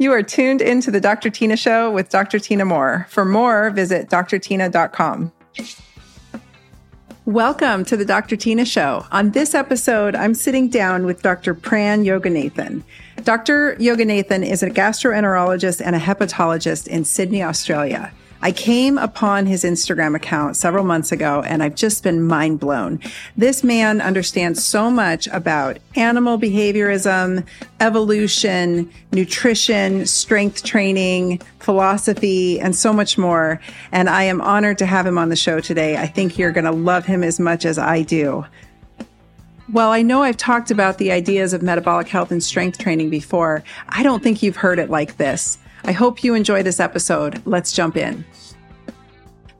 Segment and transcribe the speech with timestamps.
[0.00, 1.28] You are tuned into the Dr.
[1.28, 2.38] Tyna Show with Dr.
[2.38, 3.06] Tyna Moore.
[3.10, 5.30] For more, visit drtyna.com.
[7.26, 8.34] Welcome to the Dr.
[8.34, 9.04] Tyna Show.
[9.12, 11.54] On this episode, I'm sitting down with Dr.
[11.54, 12.82] Pran Yoganathan.
[13.24, 13.76] Dr.
[13.76, 18.10] Yoganathan is a gastroenterologist and a hepatologist in Sydney, Australia.
[18.42, 22.98] I came upon his Instagram account several months ago and I've just been mind blown.
[23.36, 27.46] This man understands so much about animal behaviorism,
[27.80, 33.60] evolution, nutrition, strength training, philosophy, and so much more.
[33.92, 35.98] And I am honored to have him on the show today.
[35.98, 38.46] I think you're going to love him as much as I do.
[39.72, 43.62] Well, I know I've talked about the ideas of metabolic health and strength training before.
[43.88, 45.58] I don't think you've heard it like this.
[45.84, 47.42] I hope you enjoy this episode.
[47.46, 48.24] Let's jump in.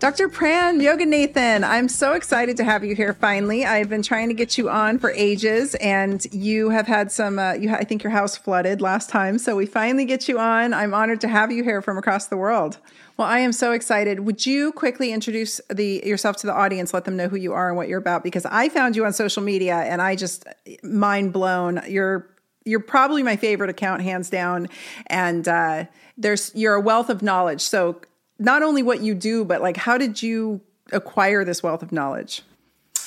[0.00, 0.30] Dr.
[0.30, 3.66] Pran Yoganathan, I'm so excited to have you here finally.
[3.66, 7.52] I've been trying to get you on for ages and you have had some, uh,
[7.52, 9.36] you, I think your house flooded last time.
[9.36, 10.72] So we finally get you on.
[10.72, 12.78] I'm honored to have you here from across the world.
[13.18, 14.20] Well, I am so excited.
[14.20, 17.68] Would you quickly introduce the yourself to the audience, let them know who you are
[17.68, 18.24] and what you're about?
[18.24, 20.46] Because I found you on social media and I just
[20.82, 21.82] mind blown.
[21.86, 22.26] You're
[22.64, 24.68] you're probably my favorite account, hands down.
[25.08, 25.84] And uh,
[26.20, 27.62] there's you're a wealth of knowledge.
[27.62, 28.00] So
[28.38, 30.60] not only what you do, but like how did you
[30.92, 32.42] acquire this wealth of knowledge?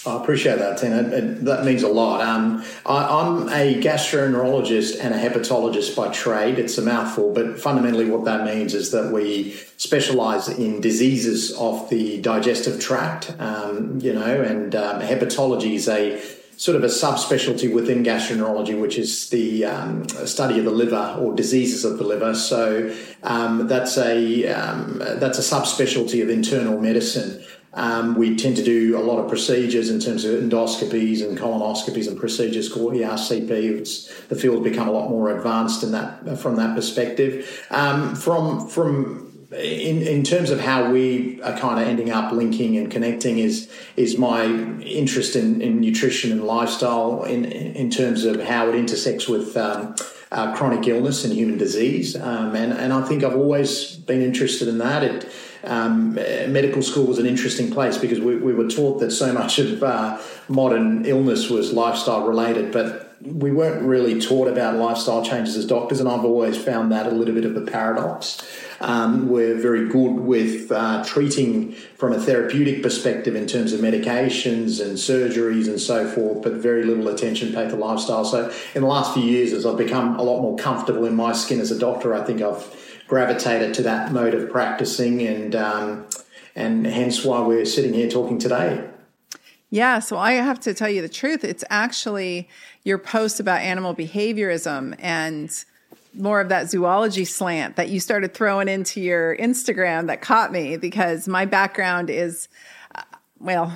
[0.05, 1.43] I appreciate that, Tyna.
[1.43, 2.19] that means a lot.
[2.21, 6.59] Um, I, am a gastroenterologist and a hepatologist by trade.
[6.59, 11.89] It's a mouthful, but fundamentally, what that means is that we specialize in diseases of
[11.89, 16.21] the digestive tract, um, you know, and um, hepatology is a
[16.63, 21.35] sort of a subspecialty within gastroenterology, which is the um, study of the liver or
[21.35, 22.33] diseases of the liver.
[22.33, 27.43] So um, that's a um, that's a subspecialty of internal medicine.
[27.73, 32.07] Um, we tend to do a lot of procedures in terms of endoscopies and colonoscopies
[32.07, 33.49] and procedures called ERCP.
[33.49, 37.67] It's, the field's become a lot more advanced in that from that perspective.
[37.71, 42.77] Um, from from in, in terms of how we are kind of ending up linking
[42.77, 48.41] and connecting is is my interest in, in nutrition and lifestyle in in terms of
[48.41, 49.95] how it intersects with um,
[50.31, 54.67] uh, chronic illness and human disease um, and and I think I've always been interested
[54.67, 55.31] in that it
[55.65, 59.59] um, medical school was an interesting place because we, we were taught that so much
[59.59, 60.19] of uh,
[60.49, 65.99] modern illness was lifestyle related but we weren't really taught about lifestyle changes as doctors,
[65.99, 68.41] and I've always found that a little bit of a paradox.
[68.83, 74.81] Um, we're very good with uh, treating from a therapeutic perspective in terms of medications
[74.81, 78.25] and surgeries and so forth, but very little attention paid to lifestyle.
[78.25, 81.31] So, in the last few years, as I've become a lot more comfortable in my
[81.31, 86.05] skin as a doctor, I think I've gravitated to that mode of practicing, and um,
[86.53, 88.83] and hence why we're sitting here talking today.
[89.69, 91.45] Yeah, so I have to tell you the truth.
[91.45, 92.49] It's actually
[92.83, 95.49] your post about animal behaviorism and
[96.13, 100.77] more of that zoology slant that you started throwing into your Instagram that caught me
[100.77, 102.47] because my background is,
[102.95, 103.01] uh,
[103.39, 103.73] well,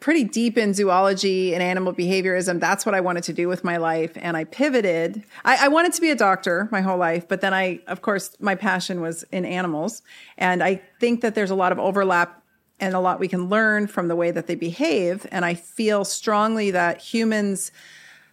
[0.00, 2.58] pretty deep in zoology and animal behaviorism.
[2.58, 4.12] That's what I wanted to do with my life.
[4.16, 5.22] And I pivoted.
[5.44, 8.34] I, I, wanted to be a doctor my whole life, but then I, of course,
[8.40, 10.02] my passion was in animals.
[10.38, 12.42] And I think that there's a lot of overlap
[12.80, 15.26] and a lot we can learn from the way that they behave.
[15.30, 17.70] And I feel strongly that humans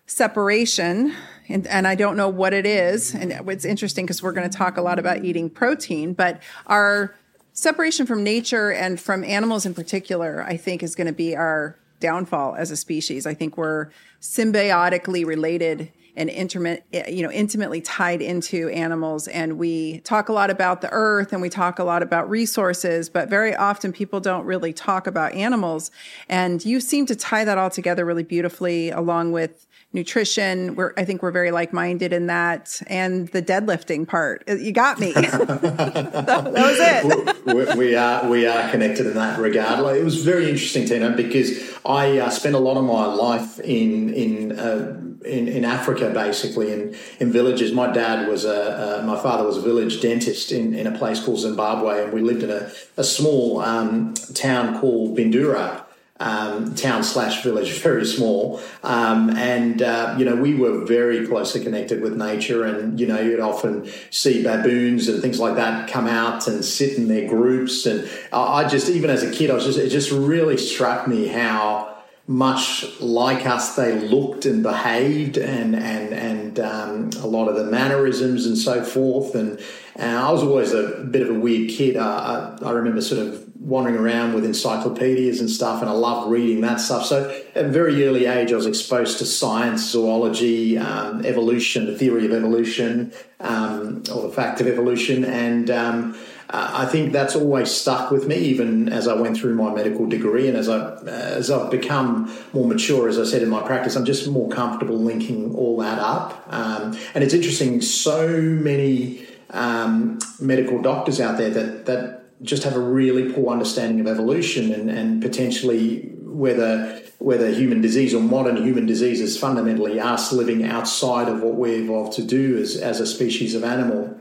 [0.05, 1.13] separation,
[1.49, 3.13] and, and I don't know what it is.
[3.13, 7.15] And it's interesting because we're going to talk a lot about eating protein, but our
[7.53, 11.77] separation from nature and from animals in particular, I think is going to be our
[11.99, 13.25] downfall as a species.
[13.25, 13.89] I think we're
[14.21, 19.27] symbiotically related and intimate, you know, intimately tied into animals.
[19.27, 23.07] And we talk a lot about the earth and we talk a lot about resources,
[23.07, 25.91] but very often people don't really talk about animals.
[26.27, 30.75] And you seem to tie that all together really beautifully along with nutrition.
[30.75, 34.43] We're, I think we're very like minded in that, and the deadlifting part.
[34.47, 35.11] Uh, you got me.
[35.13, 37.45] that, was it.
[37.45, 39.79] we, we, are we are connected in that regard.
[39.79, 43.59] Like, it was very interesting, Tyna, because I uh, spent a lot of my life
[43.59, 44.59] in in.
[44.59, 47.73] Uh, in, in Africa, basically, in, in villages.
[47.73, 51.21] My dad was a, uh, my father was a village dentist in, in a place
[51.23, 55.83] called Zimbabwe, and we lived in a, a small um, town called Bindura,
[56.19, 58.61] um, town slash village, very small.
[58.83, 62.63] Um, and, uh, you know, we were very closely connected with nature.
[62.63, 66.97] And, you know, you'd often see baboons and things like that come out and sit
[66.97, 67.85] in their groups.
[67.85, 71.27] And I just, even as a kid, I was just, it just really struck me
[71.27, 71.95] how
[72.29, 77.63] much like us they looked and behaved and, and, and um, a lot of the
[77.63, 79.33] mannerisms and so forth.
[79.33, 79.57] And,
[79.95, 81.95] and I was always a bit of a weird kid.
[81.95, 86.61] I, I remember sort of wandering around with encyclopedias and stuff, and I love reading
[86.61, 87.05] that stuff.
[87.05, 91.97] So at a very early age, I was exposed to science, zoology, um, evolution, the
[91.97, 93.11] theory of evolution,
[93.41, 96.17] um, or the fact of evolution, and um,
[96.49, 100.47] I think that's always stuck with me, even as I went through my medical degree
[100.47, 103.09] and as I as I've become more mature.
[103.09, 106.47] As I said in my practice, I'm just more comfortable linking all that up.
[106.47, 112.75] Um, and it's interesting, so many um, medical doctors out there that that just have
[112.75, 118.57] a really poor understanding of evolution and, and potentially whether whether human disease or modern
[118.57, 122.99] human disease is fundamentally us living outside of what we evolved to do as, as
[122.99, 124.19] a species of animal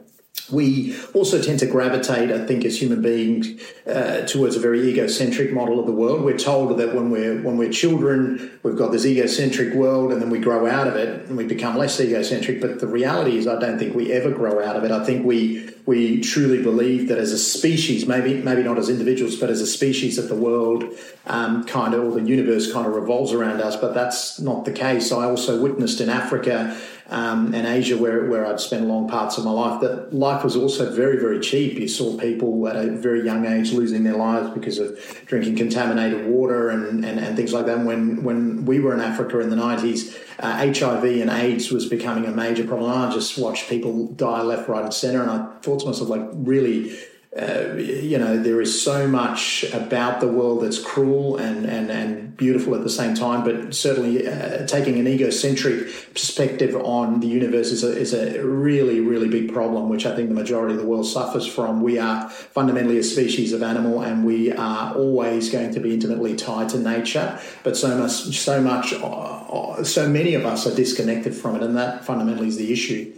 [0.50, 5.52] we also tend to gravitate, I think, as human beings, uh, towards a very egocentric
[5.52, 6.22] model of the world.
[6.22, 10.30] We're told that when we're when we're children, we've got this egocentric world, and then
[10.30, 12.60] we grow out of it and we become less egocentric.
[12.60, 14.92] But the reality is, I don't think we ever grow out of it.
[14.92, 19.36] I think we we truly believe that as a species, maybe maybe not as individuals,
[19.36, 20.84] but as a species, that the world
[21.26, 23.74] um, kind of or the universe kind of revolves around us.
[23.74, 25.10] But that's not the case.
[25.10, 26.76] I also witnessed in Africa
[27.08, 30.56] um, and Asia, where, where I'd spent long parts of my life, that life was
[30.56, 31.78] also very, very cheap.
[31.78, 36.26] You saw people at a very young age losing their lives because of drinking contaminated
[36.26, 37.78] water and, and, and things like that.
[37.80, 42.24] When, when we were in Africa in the 90s, uh, HIV and AIDS was becoming
[42.26, 42.90] a major problem.
[42.90, 46.26] I just watched people die left, right, and centre, and I thought to myself, like,
[46.32, 46.96] really
[47.38, 52.34] uh, you know, there is so much about the world that's cruel and, and, and
[52.36, 57.72] beautiful at the same time, but certainly uh, taking an egocentric perspective on the universe
[57.72, 60.86] is a, is a really, really big problem, which I think the majority of the
[60.86, 61.82] world suffers from.
[61.82, 66.36] We are fundamentally a species of animal and we are always going to be intimately
[66.36, 71.34] tied to nature, but so much, so much, uh, so many of us are disconnected
[71.34, 73.12] from it, and that fundamentally is the issue.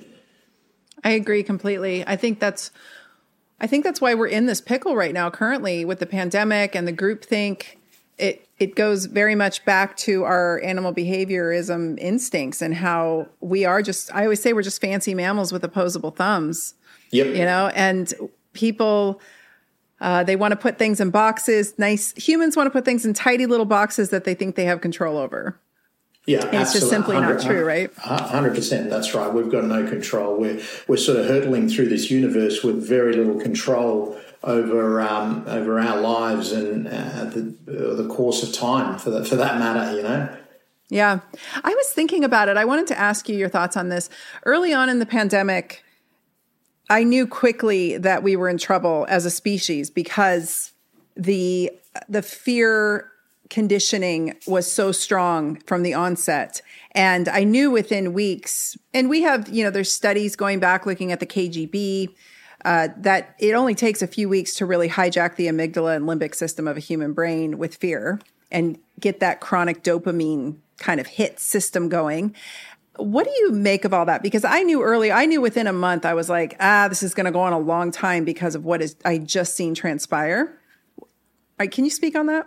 [1.04, 2.04] I agree completely.
[2.04, 2.72] I think that's
[3.60, 6.87] I think that's why we're in this pickle right now, currently with the pandemic and
[6.87, 7.78] the group think.
[8.16, 13.81] It it goes very much back to our animal behaviorism instincts and how we are
[13.81, 14.12] just.
[14.12, 16.75] I always say we're just fancy mammals with opposable thumbs.
[17.10, 17.26] Yep.
[17.28, 18.12] You know, and
[18.52, 19.20] people.
[20.00, 21.76] Uh, they want to put things in boxes.
[21.76, 24.81] Nice humans want to put things in tidy little boxes that they think they have
[24.81, 25.58] control over.
[26.28, 27.90] Yeah, it's just simply not true, right?
[27.96, 28.90] Hundred percent.
[28.90, 29.32] That's right.
[29.32, 30.38] We've got no control.
[30.38, 35.80] We're we're sort of hurtling through this universe with very little control over um, over
[35.80, 39.96] our lives and uh, the uh, the course of time, for that for that matter.
[39.96, 40.36] You know.
[40.90, 41.20] Yeah,
[41.64, 42.58] I was thinking about it.
[42.58, 44.10] I wanted to ask you your thoughts on this.
[44.44, 45.82] Early on in the pandemic,
[46.90, 50.72] I knew quickly that we were in trouble as a species because
[51.16, 51.72] the
[52.06, 53.10] the fear
[53.50, 56.60] conditioning was so strong from the onset.
[56.92, 61.12] And I knew within weeks, and we have, you know, there's studies going back looking
[61.12, 62.14] at the KGB.
[62.64, 66.34] Uh, that it only takes a few weeks to really hijack the amygdala and limbic
[66.34, 71.38] system of a human brain with fear and get that chronic dopamine kind of hit
[71.38, 72.34] system going.
[72.96, 74.24] What do you make of all that?
[74.24, 77.14] Because I knew early, I knew within a month, I was like, ah, this is
[77.14, 80.58] going to go on a long time because of what is I just seen transpire.
[81.60, 82.46] Right, can you speak on that?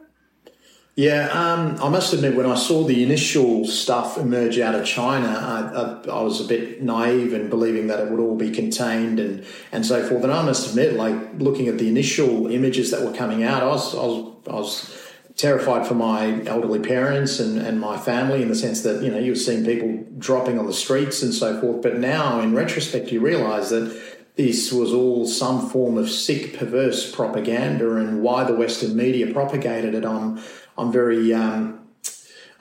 [0.96, 5.28] Yeah, um, I must admit, when I saw the initial stuff emerge out of China,
[5.28, 9.18] I, I, I, was a bit naive in believing that it would all be contained
[9.18, 10.22] and, and so forth.
[10.22, 13.68] And I must admit, like looking at the initial images that were coming out, I
[13.68, 15.02] was, I was, I was
[15.38, 19.18] terrified for my elderly parents and, and my family in the sense that, you know,
[19.18, 21.82] you were seeing people dropping on the streets and so forth.
[21.82, 23.98] But now, in retrospect, you realise that
[24.36, 29.94] this was all some form of sick, perverse propaganda and why the Western media propagated
[29.94, 30.06] it.
[30.06, 30.42] I'm
[30.82, 31.82] I'm very um,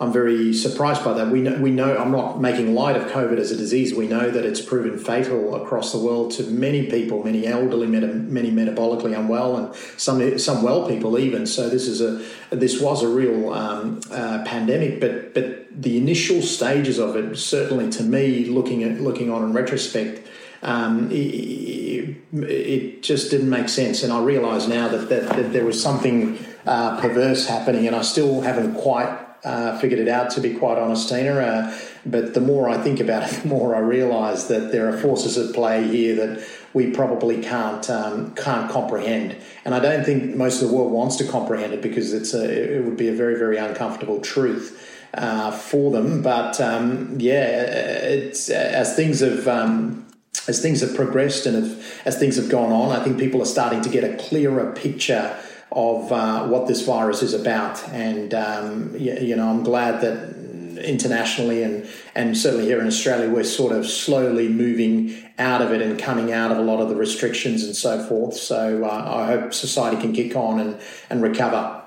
[0.00, 1.29] I'm very surprised by that.
[1.29, 3.95] We know, we know I'm not making light of COVID as a disease.
[3.95, 8.50] We know that it's proven fatal across the world to many people, many elderly, many
[8.50, 11.47] metabolically unwell, and some some well people even.
[11.47, 15.00] So this is a this was a real um, uh, pandemic.
[15.00, 19.53] But but the initial stages of it, certainly to me, looking at looking on in
[19.53, 20.27] retrospect.
[20.62, 25.64] Um, it, it, just didn't make sense, and I realise now that, that, that there
[25.64, 29.09] was something uh, perverse happening, and I still haven't quite
[29.45, 31.40] uh, figured it out, to be quite honest, Tyna.
[31.40, 34.99] Uh, but the more I think about it, the more I realise that there are
[34.99, 39.37] forces at play here that we probably can't um, can't comprehend.
[39.64, 42.76] And I don't think most of the world wants to comprehend it because it's a,
[42.76, 44.87] it would be a very very uncomfortable truth.
[45.12, 50.07] Uh, for them, but um, yeah, it's as things have um,
[50.49, 53.83] as things have progressed and as things have gone on, I think people are starting
[53.83, 55.37] to get a clearer picture
[55.73, 57.87] of uh, what this virus is about.
[57.91, 60.41] And, um, you, you, know, I'm glad that
[60.79, 65.83] internationally and and certainly here in Australia, we're sort of slowly moving out of it
[65.83, 68.35] and coming out of a lot of the restrictions and so forth.
[68.35, 71.83] So uh, I hope society can kick on and and recover.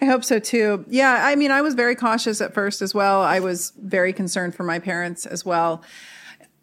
[0.00, 0.84] I hope so too.
[0.88, 3.20] Yeah, I mean, I was very cautious at first as well.
[3.20, 5.82] I was very concerned for my parents as well.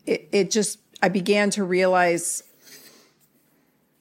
[0.07, 2.43] It, it just, I began to realize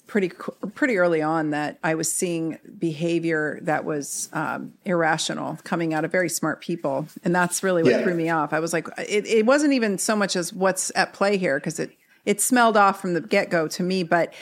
[0.07, 0.31] pretty
[0.75, 6.13] pretty early on that I was seeing behavior that was um, irrational coming out of
[6.13, 8.03] very smart people, and that's really what yeah.
[8.03, 8.53] threw me off.
[8.53, 11.79] I was like, it, it wasn't even so much as what's at play here because
[11.79, 11.91] it
[12.25, 14.05] it smelled off from the get go to me.
[14.05, 14.33] But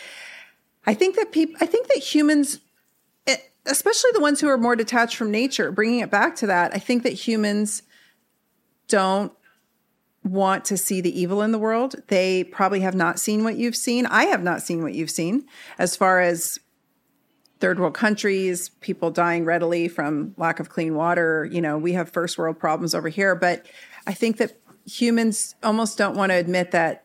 [0.86, 2.60] I think that people, I think that humans,
[3.66, 6.78] especially the ones who are more detached from nature, bringing it back to that, I
[6.78, 7.82] think that humans
[8.88, 9.32] don't
[10.24, 11.96] want to see the evil in the world.
[12.08, 14.06] They probably have not seen what you've seen.
[14.06, 15.46] I have not seen what you've seen
[15.78, 16.58] as far as
[17.60, 21.48] third world countries, people dying readily from lack of clean water.
[21.50, 23.66] You know, we have first world problems over here, but
[24.06, 27.04] I think that humans almost don't want to admit that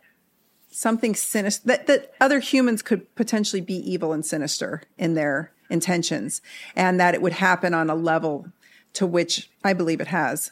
[0.72, 6.42] something sinister that, that other humans could potentially be evil and sinister in their intentions
[6.76, 8.48] and that it would happen on a level
[8.94, 10.52] to which I believe it has.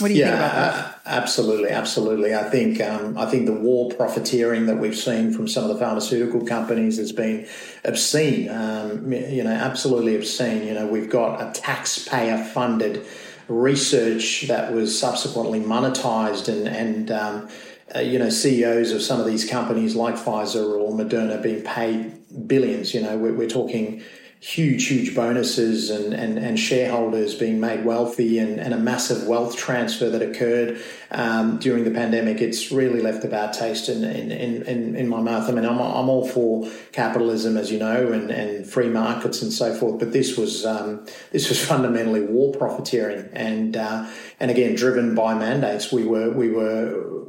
[0.00, 0.84] What do you yeah, think about that?
[0.84, 2.34] Uh, absolutely, absolutely.
[2.34, 5.76] I think um, I think the war profiteering that we've seen from some of the
[5.76, 7.46] pharmaceutical companies has been
[7.84, 8.48] obscene.
[8.50, 10.66] Um, you know, absolutely obscene.
[10.66, 13.06] You know, we've got a taxpayer-funded
[13.46, 17.48] research that was subsequently monetized, and and um,
[17.94, 22.48] uh, you know, CEOs of some of these companies like Pfizer or Moderna being paid
[22.48, 22.94] billions.
[22.94, 24.02] You know, we're, we're talking
[24.44, 29.56] huge, huge bonuses and, and, and shareholders being made wealthy and, and a massive wealth
[29.56, 30.78] transfer that occurred
[31.12, 35.22] um, during the pandemic, it's really left a bad taste in, in, in, in, my
[35.22, 35.48] mouth.
[35.48, 39.50] I mean, I'm, I'm all for capitalism, as you know, and, and free markets and
[39.50, 44.06] so forth, but this was um, this was fundamentally war profiteering and uh,
[44.40, 45.90] and again driven by mandates.
[45.90, 47.24] We were we were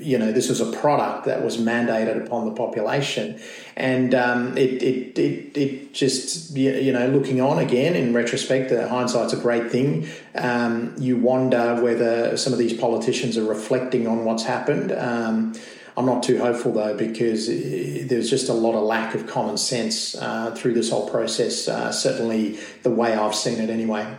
[0.00, 3.40] you know, this was a product that was mandated upon the population.
[3.76, 8.88] And um, it, it, it, it, just, you know, looking on again in retrospect, uh,
[8.88, 10.08] hindsight's a great thing.
[10.34, 14.92] Um, you wonder whether some of these politicians are reflecting on what's happened.
[14.92, 15.54] Um,
[15.96, 19.58] I'm not too hopeful though, because uh, there's just a lot of lack of common
[19.58, 24.16] sense uh, through this whole process, uh, certainly the way I've seen it anyway.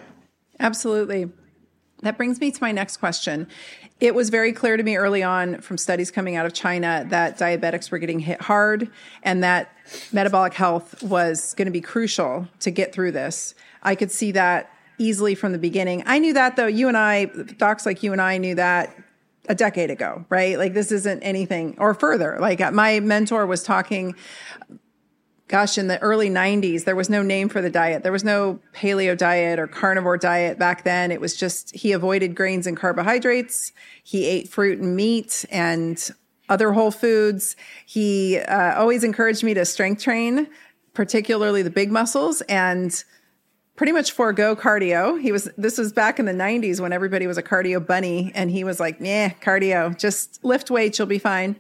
[0.60, 1.32] Absolutely.
[2.02, 3.48] That brings me to my next question.
[4.02, 7.38] It was very clear to me early on from studies coming out of China that
[7.38, 8.90] diabetics were getting hit hard
[9.22, 9.72] and that
[10.12, 13.54] metabolic health was going to be crucial to get through this.
[13.84, 16.02] I could see that easily from the beginning.
[16.08, 16.66] I knew that though.
[16.66, 18.96] You and I, docs like you and I knew that
[19.48, 20.58] a decade ago, right?
[20.58, 22.38] Like this isn't anything or further.
[22.42, 24.16] Like my mentor was talking
[25.52, 28.04] gosh, in the early 90s, there was no name for the diet.
[28.04, 31.12] There was no paleo diet or carnivore diet back then.
[31.12, 33.74] It was just he avoided grains and carbohydrates.
[34.02, 36.10] He ate fruit and meat and
[36.48, 37.58] other whole foods.
[37.86, 40.48] He uh, always encouraged me to strength train,
[40.94, 43.04] particularly the big muscles and
[43.76, 45.20] pretty much forego cardio.
[45.20, 48.50] He was this was back in the 90s when everybody was a cardio bunny and
[48.50, 51.60] he was like, "Yeah, cardio, just lift weights, you'll be fine."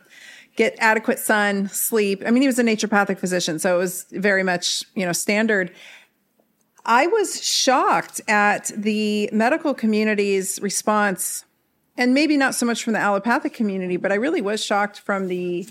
[0.61, 2.21] Get adequate sun, sleep.
[2.23, 5.71] I mean, he was a naturopathic physician, so it was very much, you know, standard.
[6.85, 11.45] I was shocked at the medical community's response,
[11.97, 15.29] and maybe not so much from the allopathic community, but I really was shocked from
[15.29, 15.67] the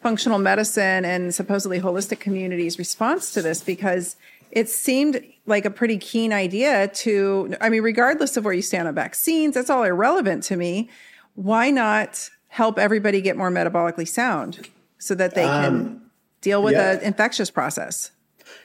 [0.00, 4.16] functional medicine and supposedly holistic community's response to this because
[4.52, 8.88] it seemed like a pretty keen idea to, I mean, regardless of where you stand
[8.88, 10.88] on vaccines, that's all irrelevant to me.
[11.34, 14.68] Why not help everybody get more metabolically sound
[14.98, 16.02] so that they can um,
[16.40, 16.94] deal with yeah.
[16.94, 18.12] the infectious process?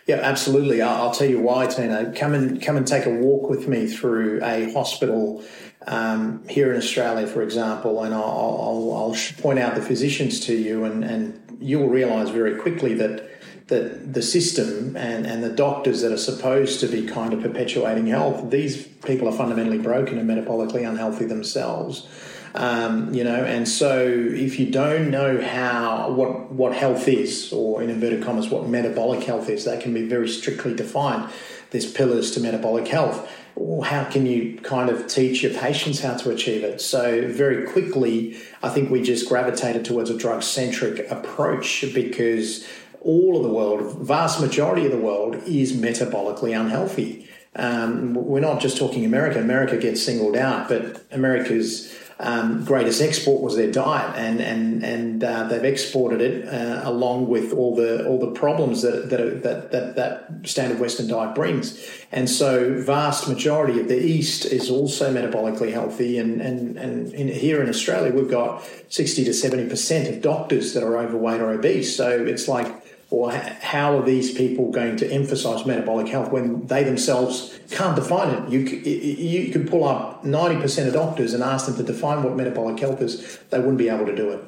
[0.05, 0.79] Yeah, absolutely.
[0.79, 2.15] I'll, I'll, tell you why, Tyna.
[2.15, 5.43] Come and come and take a walk with me through a hospital
[5.88, 10.53] um, here in Australia, for example, and I'll, I'll, I'll, point out the physicians to
[10.53, 13.27] you, and, and you will realise very quickly that
[13.69, 18.05] that the system and, and the doctors that are supposed to be kind of perpetuating
[18.05, 22.08] health, these people are fundamentally broken and metabolically unhealthy themselves.
[22.56, 27.82] Um, you know, and so if you don't know how what what health is, or
[27.84, 31.32] in inverted commas, what metabolic health is, that can be very strictly defined.
[31.72, 33.29] There's pillars to metabolic health.
[33.56, 36.82] Well, how can you kind of teach your patients how to achieve it?
[36.82, 42.65] So very quickly, I think we just gravitated towards a drug centric approach because
[43.01, 47.27] all of the world, vast majority of the world, is metabolically unhealthy.
[47.56, 49.39] Um, we're not just talking America.
[49.39, 55.23] America gets singled out, but America's um, greatest export was their diet, and and and
[55.23, 59.71] uh, they've exported it uh, along with all the all the problems that that, that
[59.71, 61.79] that that standard Western diet brings.
[62.11, 67.29] And so, vast majority of the East is also metabolically healthy, and and and in,
[67.29, 71.51] here in Australia, we've got sixty to seventy percent of doctors that are overweight or
[71.51, 71.95] obese.
[71.95, 72.78] So it's like
[73.12, 78.30] or how are these people going to emphasize metabolic health when they themselves can't define
[78.36, 78.50] it?
[78.50, 82.80] You, you can pull up 90% of doctors and ask them to define what metabolic
[82.80, 84.44] health is, they wouldn't be able to do it.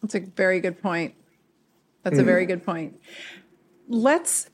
[0.00, 1.14] That's a very good point.
[2.02, 2.20] That's mm.
[2.20, 3.00] a very good point.
[3.88, 4.48] Let's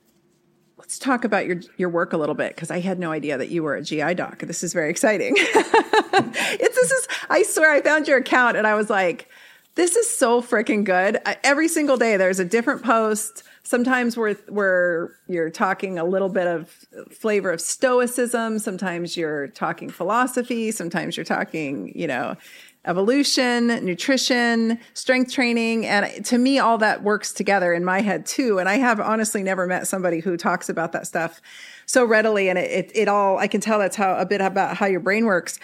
[0.79, 3.51] let's talk about your your work a little bit because I had no idea that
[3.51, 4.41] you were a GI doc.
[4.41, 5.35] This is very exciting.
[5.37, 9.29] it's this is I swear I found your account and I was like,
[9.75, 11.19] this is so freaking good.
[11.43, 13.43] Every single day there's a different post.
[13.63, 16.69] Sometimes we're where you're talking a little bit of
[17.11, 22.37] flavor of stoicism, sometimes you're talking philosophy, sometimes you're talking, you know,
[22.85, 25.87] evolution, nutrition, strength training.
[25.87, 28.59] And to me, all that works together in my head too.
[28.59, 31.41] And I have honestly never met somebody who talks about that stuff
[31.87, 32.49] so readily.
[32.49, 35.01] And it, it, it all, I can tell that's how a bit about how your
[35.01, 35.61] brain works.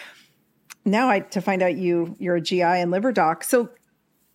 [0.85, 3.43] Now I, to find out you, you're a GI and liver doc.
[3.43, 3.69] So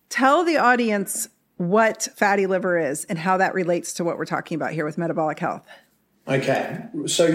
[0.08, 4.56] tell the audience what fatty liver is and how that relates to what we're talking
[4.56, 5.66] about here with metabolic health.
[6.26, 7.26] Okay, so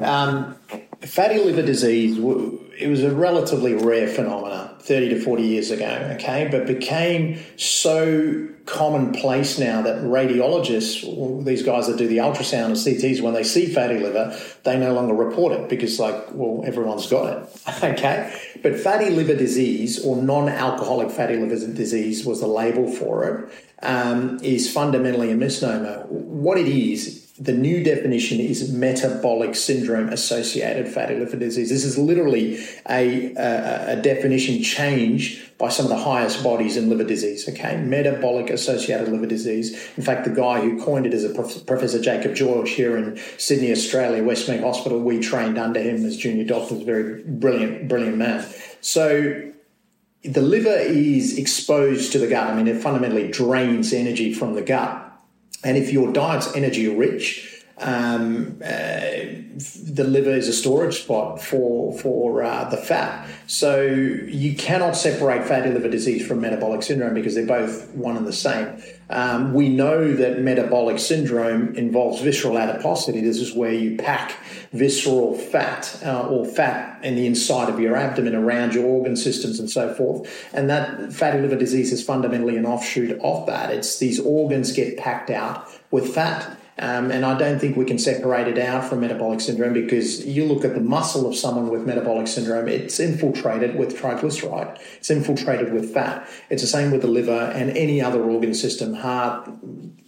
[0.00, 0.54] um,
[1.00, 6.48] fatty liver disease it was a relatively rare phenomenon 30 to 40 years ago okay?
[6.50, 13.20] But became so commonplace now that radiologists these guys that do the ultrasound and cts
[13.20, 17.30] when they see fatty liver they no longer report it because like well everyone's got
[17.30, 23.28] it okay but fatty liver disease or non-alcoholic fatty liver disease was the label for
[23.28, 26.06] it um, is fundamentally a misnomer.
[26.08, 31.68] What it is the new definition is metabolic syndrome associated fatty liver disease.
[31.68, 36.88] This is literally a, a, a, definition change by some of the highest bodies in
[36.88, 37.48] liver disease.
[37.48, 39.72] Okay, metabolic associated liver disease.
[39.96, 43.18] In fact, the guy who coined it is a prof- Professor Jacob George here in
[43.36, 45.00] Sydney, Australia, Westmead Hospital.
[45.00, 46.82] We trained under him as junior doctors.
[46.82, 48.46] Very brilliant, brilliant man.
[48.80, 49.50] So
[50.22, 52.48] the liver is exposed to the gut.
[52.48, 55.04] I mean, it fundamentally drains energy from the gut
[55.64, 59.00] and if your diet's energy rich, um, uh,
[59.84, 63.28] the liver is a storage spot for for uh, the fat.
[63.46, 68.26] So you cannot separate fatty liver disease from metabolic syndrome because they're both one and
[68.26, 68.80] the same.
[69.10, 73.20] Um, we know that metabolic syndrome involves visceral adiposity.
[73.20, 74.36] This is where you pack
[74.72, 79.58] visceral fat uh, or fat in the inside of your abdomen around your organ systems
[79.58, 80.28] and so forth.
[80.52, 83.70] And that fatty liver disease is fundamentally an offshoot of that.
[83.70, 87.98] It's these organs get packed out with fat um, and I don't think we can
[87.98, 91.86] separate it out from metabolic syndrome because you look at the muscle of someone with
[91.86, 96.28] metabolic syndrome, it's infiltrated with triglyceride, it's infiltrated with fat.
[96.50, 99.48] It's the same with the liver and any other organ system, heart,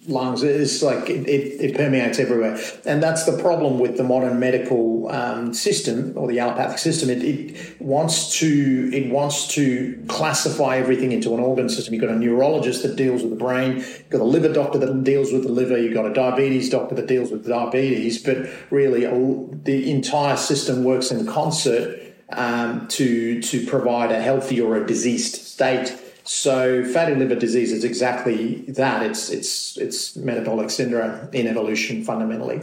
[0.09, 0.42] lungs.
[0.42, 5.09] It's like it, it, it, permeates everywhere, and that's the problem with the modern medical
[5.11, 7.11] um, system or the allopathic system.
[7.11, 11.95] It, it, wants to it wants to classify everything into an organ system.
[11.95, 13.77] You've got a neurologist that deals with the brain.
[13.77, 15.79] You've got a liver doctor that deals with the liver.
[15.79, 18.23] You've got a diabetes doctor that deals with diabetes.
[18.23, 24.77] But really, the entire system works in concert um, to to provide a healthy or
[24.77, 29.02] a diseased state so fatty liver disease is exactly that.
[29.02, 32.62] It's it's it's metabolic syndrome in evolution fundamentally.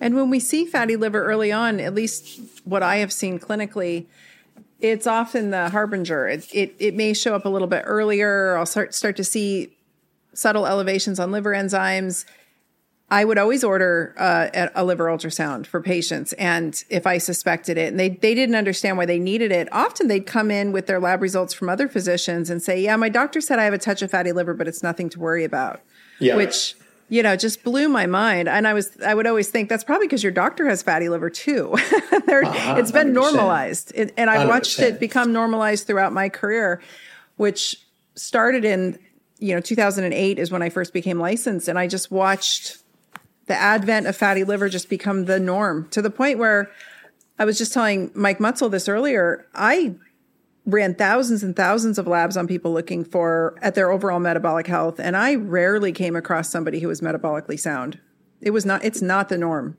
[0.00, 4.06] And when we see fatty liver early on, at least what I have seen clinically,
[4.80, 6.28] it's often the harbinger.
[6.28, 8.56] It, it, it may show up a little bit earlier.
[8.56, 9.76] I'll start start to see
[10.34, 12.24] subtle elevations on liver enzymes.
[13.10, 17.88] I would always order uh, a liver ultrasound for patients, and if I suspected it,
[17.88, 21.00] and they they didn't understand why they needed it, often they'd come in with their
[21.00, 24.02] lab results from other physicians and say, "Yeah, my doctor said I have a touch
[24.02, 25.80] of fatty liver, but it's nothing to worry about."
[26.18, 26.36] Yeah.
[26.36, 26.74] Which
[27.08, 30.06] you know just blew my mind, and I was I would always think that's probably
[30.06, 31.72] because your doctor has fatty liver too.
[31.76, 33.12] uh-huh, it's been 100%.
[33.14, 36.82] normalized, it, and I've watched it become normalized throughout my career,
[37.38, 37.80] which
[38.16, 38.98] started in
[39.38, 42.82] you know 2008 is when I first became licensed, and I just watched
[43.48, 46.70] the advent of fatty liver just become the norm to the point where
[47.38, 49.46] I was just telling Mike Mutzel this earlier.
[49.54, 49.94] I
[50.66, 55.00] ran thousands and thousands of labs on people looking for at their overall metabolic health,
[55.00, 57.98] and I rarely came across somebody who was metabolically sound.
[58.40, 58.84] It was not.
[58.84, 59.76] It's not the norm.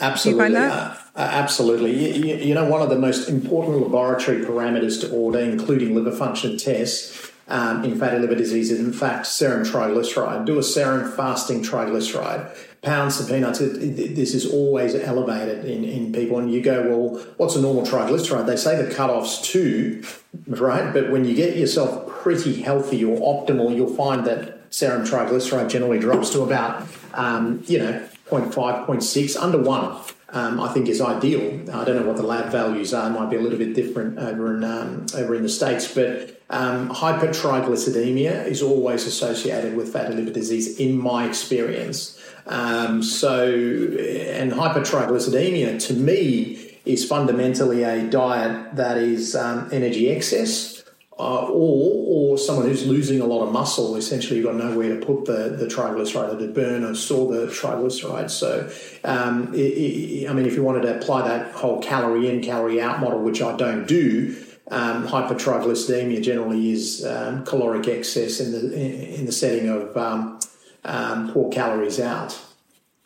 [0.00, 0.56] Absolutely.
[0.56, 2.16] Uh, absolutely.
[2.16, 6.56] You, you, know, one of the most important laboratory parameters to order, including liver function
[6.56, 10.46] tests, um, in fatty liver disease is, in fact, serum triglyceride.
[10.46, 12.56] Do a serum fasting triglyceride.
[12.82, 16.38] Pounds of peanuts, it, it, this is always elevated in, in people.
[16.38, 18.46] And you go, well, what's a normal triglyceride?
[18.46, 20.02] They say the cutoff's two,
[20.46, 20.92] right?
[20.92, 25.98] But when you get yourself pretty healthy or optimal, you'll find that serum triglyceride generally
[25.98, 30.00] drops to about, um, you know, 0.5, 0.6, under one
[30.32, 31.60] um, I think is ideal.
[31.72, 34.56] I don't know what the lab values are; might be a little bit different over
[34.56, 35.92] in um, over in the states.
[35.92, 42.20] But um, hypertriglyceridemia is always associated with fatty liver disease, in my experience.
[42.46, 50.79] Um, so, and hypertriglyceridemia to me is fundamentally a diet that is um, energy excess
[51.20, 55.04] uh, or or someone who's losing a lot of muscle, essentially you've got nowhere to
[55.04, 58.30] put the, the triglyceride to burn or store the triglycerides.
[58.30, 58.70] So,
[59.04, 62.80] um, it, it, I mean, if you wanted to apply that whole calorie in, calorie
[62.80, 64.34] out model, which I don't do,
[64.70, 70.40] um, hypertriglyceridemia generally is um, caloric excess in the in, the setting of um,
[70.84, 72.40] um, poor calories out.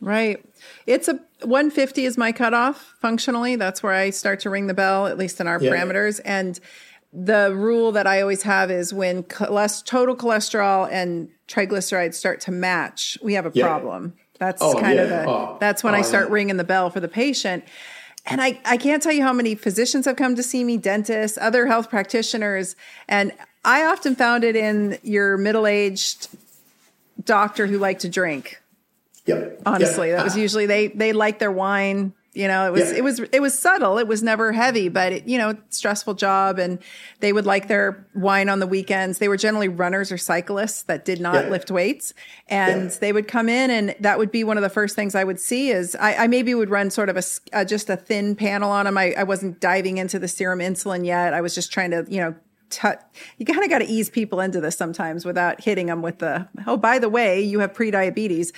[0.00, 0.44] Right.
[0.87, 3.57] It's a 150 is my cutoff functionally.
[3.57, 6.20] That's where I start to ring the bell, at least in our parameters.
[6.24, 6.61] And
[7.14, 12.50] the rule that I always have is when cholesterol, total cholesterol and triglycerides start to
[12.50, 13.66] match, we have a yeah.
[13.66, 14.14] problem.
[14.38, 15.03] That's oh, kind yeah.
[15.03, 15.57] of the, oh.
[15.61, 16.35] that's when oh, I start yeah.
[16.35, 17.64] ringing the bell for the patient.
[18.27, 21.38] And I, I can't tell you how many physicians have come to see me, dentists,
[21.38, 22.74] other health practitioners.
[23.09, 23.33] And
[23.64, 26.29] I often found it in your middle aged
[27.22, 28.61] doctor who liked to drink.
[29.27, 29.62] Yep.
[29.64, 30.18] Honestly, yep.
[30.18, 30.40] that was ah.
[30.40, 32.98] usually they they like their wine you know, it was yeah.
[32.98, 33.96] it was it was subtle.
[33.98, 36.58] It was never heavy, but it, you know, stressful job.
[36.58, 36.80] And
[37.20, 39.18] they would like their wine on the weekends.
[39.18, 41.50] They were generally runners or cyclists that did not yeah.
[41.50, 42.12] lift weights,
[42.48, 42.96] and yeah.
[43.00, 45.38] they would come in, and that would be one of the first things I would
[45.38, 45.70] see.
[45.70, 48.86] Is I, I maybe would run sort of a uh, just a thin panel on
[48.86, 48.98] them.
[48.98, 51.34] I, I wasn't diving into the serum insulin yet.
[51.34, 52.34] I was just trying to you know
[53.38, 56.48] you kind of got to ease people into this sometimes without hitting them with the
[56.66, 58.52] oh by the way you have pre-diabetes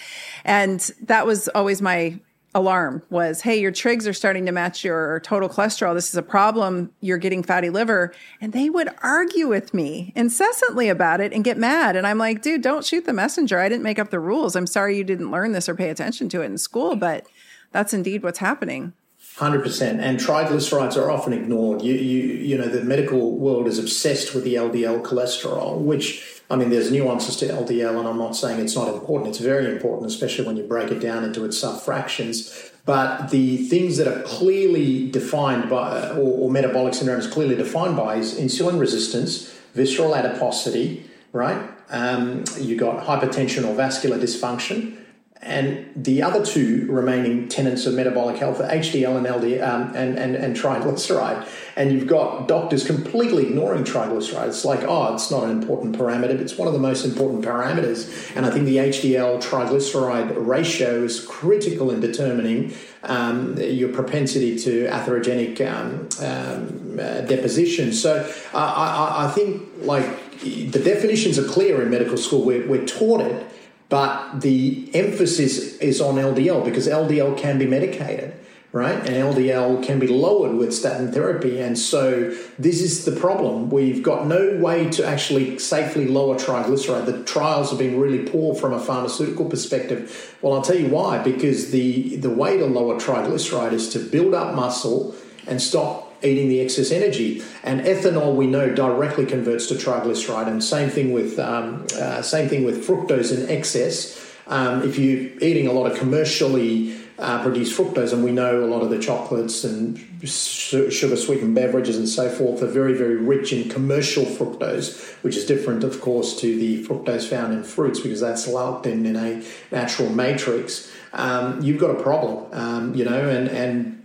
[0.44, 2.18] and that was always my
[2.56, 5.94] alarm was, hey, your trigs are starting to match your total cholesterol.
[5.94, 6.90] This is a problem.
[7.00, 8.14] You're getting fatty liver.
[8.40, 11.96] And they would argue with me incessantly about it and get mad.
[11.96, 13.60] And I'm like, dude, don't shoot the messenger.
[13.60, 14.56] I didn't make up the rules.
[14.56, 17.26] I'm sorry you didn't learn this or pay attention to it in school, but
[17.72, 18.94] that's indeed what's happening.
[19.36, 21.82] Hundred percent, and triglycerides are often ignored.
[21.82, 26.54] You, you, you know, the medical world is obsessed with the LDL cholesterol, which I
[26.56, 29.30] mean, there's nuances to LDL, and I'm not saying it's not important.
[29.30, 32.70] It's very important, especially when you break it down into its sub fractions.
[32.84, 37.96] But the things that are clearly defined by, or, or metabolic syndrome is clearly defined
[37.96, 41.68] by, is insulin resistance, visceral adiposity, right?
[41.90, 44.96] Um, you got hypertension or vascular dysfunction,
[45.42, 50.18] and the other two remaining tenets of metabolic health are HDL and LDL um, and,
[50.18, 51.46] and, and triglyceride.
[51.76, 54.48] And you've got doctors completely ignoring triglycerides.
[54.48, 57.44] It's like, oh, it's not an important parameter, but it's one of the most important
[57.44, 58.34] parameters.
[58.34, 64.86] And I think the HDL triglyceride ratio is critical in determining um, your propensity to
[64.86, 67.92] atherogenic um, um uh, deposition.
[67.92, 72.42] So uh, I, I think like the definitions are clear in medical school.
[72.44, 73.45] We're, we're taught it
[73.88, 78.34] but the emphasis is on LDL because LDL can be medicated,
[78.72, 78.96] right?
[78.96, 81.60] And LDL can be lowered with statin therapy.
[81.60, 83.70] And so this is the problem.
[83.70, 87.06] We've got no way to actually safely lower triglyceride.
[87.06, 90.36] The trials have been really poor from a pharmaceutical perspective.
[90.42, 91.18] Well, I'll tell you why.
[91.18, 95.14] Because the, the way to lower triglyceride is to build up muscle
[95.46, 97.42] and stop eating the excess energy.
[97.62, 100.48] And ethanol, we know, directly converts to triglyceride.
[100.48, 104.22] And same thing with um, uh, same thing with fructose in excess.
[104.48, 108.66] Um, if you're eating a lot of commercially uh, produced fructose, and we know a
[108.66, 109.98] lot of the chocolates and
[110.28, 115.46] sugar sweetened beverages and so forth are very, very rich in commercial fructose, which is
[115.46, 119.42] different, of course, to the fructose found in fruits because that's locked in in a
[119.72, 120.92] natural matrix.
[121.12, 123.95] Um, you've got a problem, um, you know, and and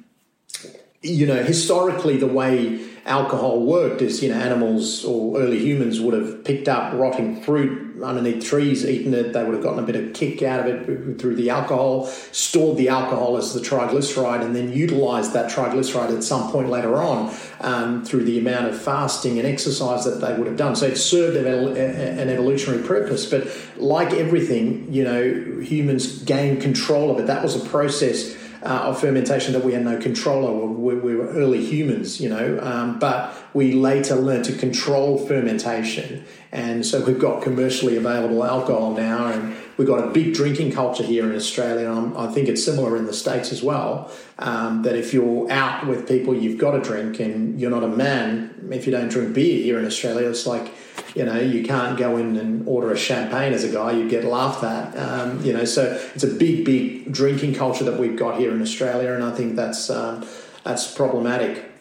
[1.02, 6.14] you know, historically, the way alcohol worked is, you know, animals or early humans would
[6.14, 9.34] have picked up rotting fruit underneath trees, eaten it.
[9.34, 12.78] They would have gotten a bit of kick out of it through the alcohol, stored
[12.78, 17.34] the alcohol as the triglyceride, and then utilized that triglyceride at some point later on
[17.62, 20.76] um, through the amount of fasting and exercise that they would have done.
[20.76, 23.26] So it served an evolutionary purpose.
[23.26, 27.26] But like everything, you know, humans gained control of it.
[27.26, 30.68] That was a process uh, of fermentation that we had no control over.
[30.68, 36.26] We, we were early humans, you know, um, but we later learned to control fermentation.
[36.52, 41.04] And so we've got commercially available alcohol now, and we've got a big drinking culture
[41.04, 41.92] here in Australia.
[41.92, 44.12] And i think it's similar in the States as well.
[44.38, 47.88] Um, that if you're out with people, you've got to drink, and you're not a
[47.88, 50.30] man if you don't drink beer here in Australia.
[50.30, 50.72] It's like
[51.16, 54.24] you know, you can't go in and order a champagne as a guy; you'd get
[54.24, 54.98] laughed at.
[54.98, 58.62] Um, you know, so it's a big, big drinking culture that we've got here in
[58.62, 60.26] Australia, and I think that's um,
[60.64, 61.72] that's problematic.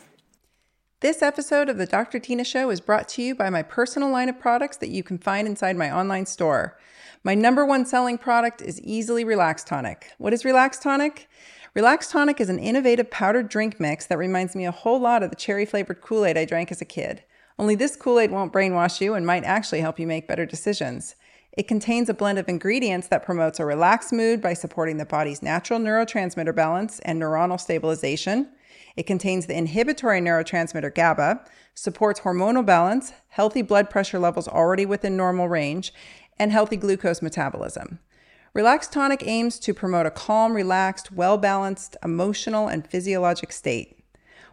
[1.00, 2.20] This episode of the Dr.
[2.20, 5.16] Tyna Show is brought to you by my personal line of products that you can
[5.16, 6.78] find inside my online store.
[7.24, 10.12] My number one selling product is Easily Relax Tonic.
[10.18, 11.26] What is Relax Tonic?
[11.72, 15.30] Relax Tonic is an innovative powdered drink mix that reminds me a whole lot of
[15.30, 17.22] the cherry flavored Kool Aid I drank as a kid.
[17.60, 21.14] Only this Kool Aid won't brainwash you and might actually help you make better decisions.
[21.52, 25.42] It contains a blend of ingredients that promotes a relaxed mood by supporting the body's
[25.42, 28.48] natural neurotransmitter balance and neuronal stabilization.
[28.96, 31.44] It contains the inhibitory neurotransmitter GABA,
[31.74, 35.92] supports hormonal balance, healthy blood pressure levels already within normal range,
[36.38, 37.98] and healthy glucose metabolism.
[38.54, 43.99] Relax Tonic aims to promote a calm, relaxed, well balanced emotional and physiologic state.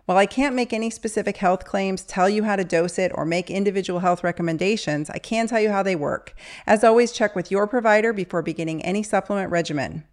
[0.07, 3.25] While I can't make any specific health claims, tell you how to dose it, or
[3.25, 6.33] make individual health recommendations, I can tell you how they work.
[6.65, 10.05] As always, check with your provider before beginning any supplement regimen.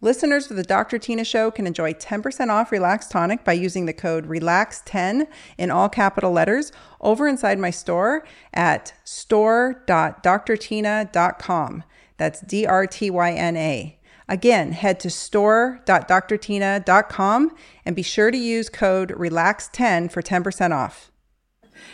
[0.00, 0.98] Listeners of the Dr.
[0.98, 5.26] Tyna Show can enjoy 10% off Relax Tonic by using the code RELAX10
[5.58, 6.72] in all capital letters
[7.02, 11.84] over inside my store at store.drtyna.com.
[12.16, 13.98] That's D R T Y N A.
[14.28, 21.12] Again, head to store.drtyna.com and be sure to use code RELAX10 for 10% off.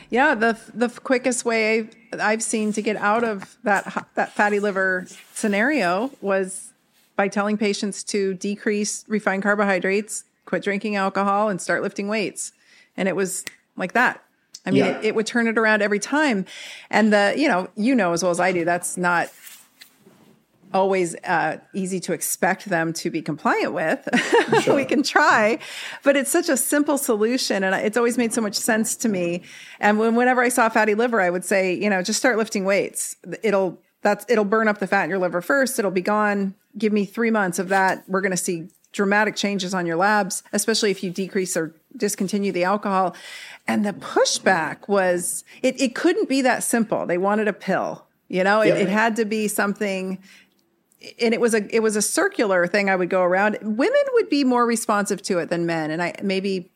[0.09, 5.07] Yeah, the the quickest way I've seen to get out of that that fatty liver
[5.33, 6.73] scenario was
[7.17, 12.53] by telling patients to decrease refined carbohydrates, quit drinking alcohol, and start lifting weights.
[12.97, 13.45] And it was
[13.77, 14.23] like that.
[14.65, 14.99] I mean, yeah.
[14.99, 16.47] it, it would turn it around every time.
[16.91, 19.29] And the, you know, you know as well as I do, that's not
[20.75, 24.09] always uh, easy to expect them to be compliant with.
[24.63, 24.77] Sure.
[24.77, 25.59] we can try,
[26.05, 29.43] but it's such a simple solution, and it's always made so much sense to me.
[29.81, 32.65] And when, whenever I saw fatty liver, I would say, you know, just start lifting
[32.65, 33.17] weights.
[33.43, 35.79] It'll that's it'll burn up the fat in your liver first.
[35.79, 36.55] It'll be gone.
[36.77, 38.05] Give me three months of that.
[38.09, 42.53] We're going to see dramatic changes on your labs, especially if you decrease or discontinue
[42.53, 43.17] the alcohol.
[43.67, 47.07] And the pushback was it, it couldn't be that simple.
[47.07, 48.05] They wanted a pill.
[48.29, 50.19] You know, it, it had to be something
[51.21, 53.59] and it was a it was a circular thing I would go around.
[53.63, 56.71] Women would be more responsive to it than men, and I maybe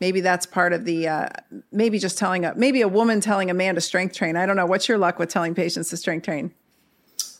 [0.00, 1.28] maybe that's part of the uh,
[1.72, 4.36] maybe just telling a maybe a woman telling a man to strength train.
[4.36, 4.66] I don't know.
[4.66, 6.52] What's your luck with telling patients to strength train?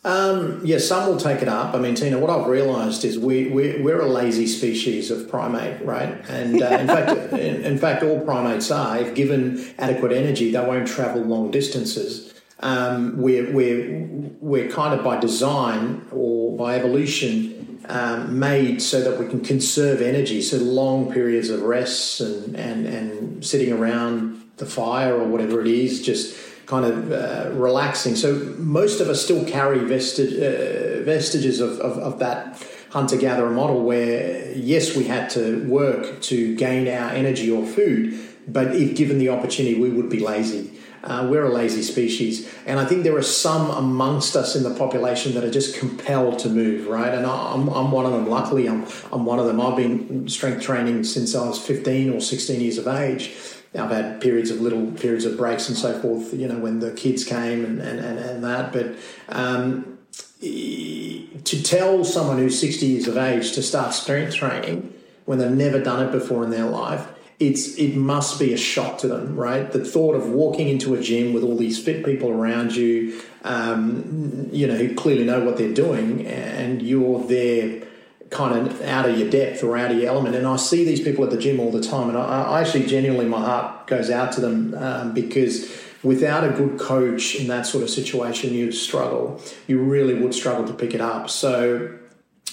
[0.02, 1.74] Um, yeah, some will take it up.
[1.74, 5.84] I mean, Tyna, what I've realised is we, we we're a lazy species of primate,
[5.84, 6.24] right?
[6.30, 8.96] And uh, in fact, in, in, fact, all primates are.
[8.96, 14.06] If given adequate energy, they won't travel long distances um, we're, we're,
[14.40, 20.00] we're kind of by design or by evolution um, made so that we can conserve
[20.00, 20.42] energy.
[20.42, 25.66] So long periods of rest and, and, and sitting around the fire or whatever it
[25.66, 28.14] is, just kind of uh, relaxing.
[28.14, 33.50] So most of us still carry vestig- uh, vestiges of, of, of that hunter gatherer
[33.50, 38.96] model where, yes, we had to work to gain our energy or food, but if
[38.96, 40.70] given the opportunity, we would be lazy.
[41.02, 42.52] Uh, we're a lazy species.
[42.66, 46.38] And I think there are some amongst us in the population that are just compelled
[46.40, 47.12] to move, right?
[47.14, 48.28] And I'm, I'm one of them.
[48.28, 49.60] Luckily, I'm, I'm one of them.
[49.60, 53.34] I've been strength training since I was 15 or 16 years of age.
[53.74, 56.90] I've had periods of little periods of breaks and so forth, you know, when the
[56.90, 58.72] kids came and, and, and, and that.
[58.72, 58.96] But
[59.28, 59.98] um,
[60.40, 64.92] to tell someone who's 60 years of age to start strength training
[65.24, 67.06] when they've never done it before in their life
[67.40, 69.72] it's it must be a shock to them, right?
[69.72, 74.50] The thought of walking into a gym with all these fit people around you, um,
[74.52, 77.82] you know, who clearly know what they're doing, and you're there
[78.28, 80.36] kind of out of your depth or out of your element.
[80.36, 82.86] And I see these people at the gym all the time, and I, I actually
[82.86, 87.66] genuinely, my heart goes out to them um, because without a good coach in that
[87.66, 89.40] sort of situation, you'd struggle.
[89.66, 91.30] You really would struggle to pick it up.
[91.30, 91.98] So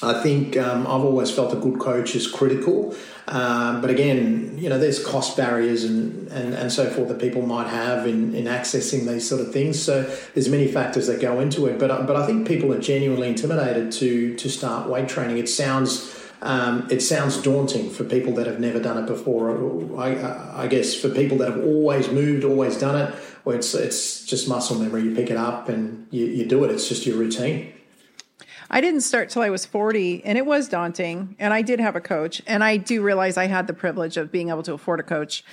[0.02, 2.96] I think um, I've always felt a good coach is critical.
[3.28, 7.42] Um, but again, you know, there's cost barriers and, and, and so forth that people
[7.42, 9.82] might have in, in accessing these sort of things.
[9.82, 11.80] So there's many factors that go into it.
[11.80, 15.40] But but I think people are genuinely intimidated to to start weight training.
[15.40, 20.00] It sounds um, it sounds daunting for people that have never done it before.
[20.00, 24.24] I, I, guess for people that have always moved, always done it, where it's it's
[24.24, 25.02] just muscle memory.
[25.02, 26.72] You pick it up and you, you do it.
[26.72, 27.74] It's just your routine.
[28.70, 31.36] I didn't start till I was 40 and it was daunting.
[31.40, 32.42] And I did have a coach.
[32.46, 35.44] And I do realize I had the privilege of being able to afford a coach.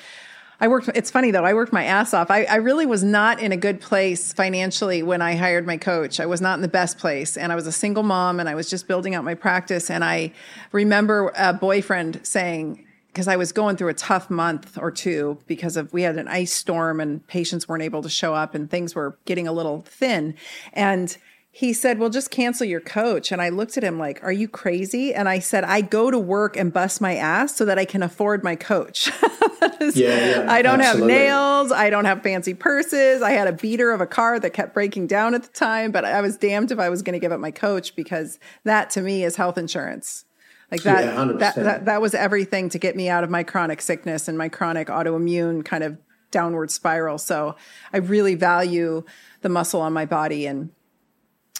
[0.61, 2.31] I worked, it's funny though, I worked my ass off.
[2.31, 6.21] I, I, really was not in a good place financially when I hired my coach.
[6.21, 7.37] I was not in the best place.
[7.37, 9.91] And I was a single mom and I was just building out my practice.
[9.91, 10.33] And I
[10.73, 15.77] remember a boyfriend saying, because I was going through a tough month or two because
[15.77, 18.95] of we had an ice storm and patients weren't able to show up and things
[18.95, 20.35] were getting a little thin.
[20.73, 21.17] And
[21.57, 23.31] he said, Well, just cancel your coach.
[23.31, 25.15] And I looked at him like, Are you crazy?
[25.15, 28.03] And I said, I go to work and bust my ass so that I can
[28.03, 29.09] afford my coach.
[29.23, 31.15] yeah, yeah, I don't absolutely.
[31.15, 31.71] have nails.
[31.71, 33.23] I don't have fancy purses.
[33.23, 36.05] I had a beater of a car that kept breaking down at the time, but
[36.05, 39.01] I was damned if I was going to give up my coach because that to
[39.01, 40.25] me is health insurance.
[40.73, 43.81] Like that, Yeah, that, that, that was everything to get me out of my chronic
[43.81, 45.99] sickness and my chronic autoimmune kind of
[46.33, 47.17] downward spiral.
[47.17, 47.55] So
[47.93, 49.05] I really value
[49.43, 50.71] the muscle on my body and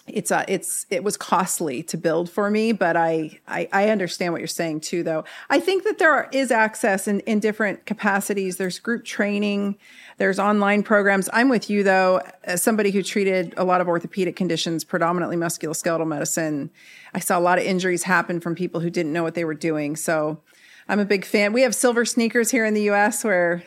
[0.07, 4.33] it's uh, it's it was costly to build for me, but I, I I understand
[4.33, 5.01] what you're saying too.
[5.01, 8.57] Though I think that there are, is access in in different capacities.
[8.57, 9.77] There's group training,
[10.17, 11.27] there's online programs.
[11.33, 16.07] I'm with you though, as somebody who treated a lot of orthopedic conditions, predominantly musculoskeletal
[16.07, 16.69] medicine.
[17.15, 19.55] I saw a lot of injuries happen from people who didn't know what they were
[19.55, 19.95] doing.
[19.95, 20.39] So
[20.87, 21.51] I'm a big fan.
[21.51, 23.23] We have silver sneakers here in the U.S.
[23.23, 23.63] where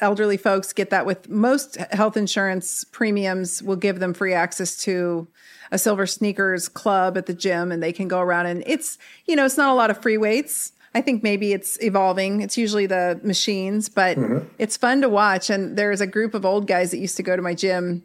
[0.00, 5.28] elderly folks get that with most health insurance premiums will give them free access to
[5.70, 9.36] a silver sneakers club at the gym and they can go around and it's you
[9.36, 10.72] know it's not a lot of free weights.
[10.92, 12.40] I think maybe it's evolving.
[12.40, 14.46] It's usually the machines but mm-hmm.
[14.58, 15.50] it's fun to watch.
[15.50, 18.02] And there's a group of old guys that used to go to my gym.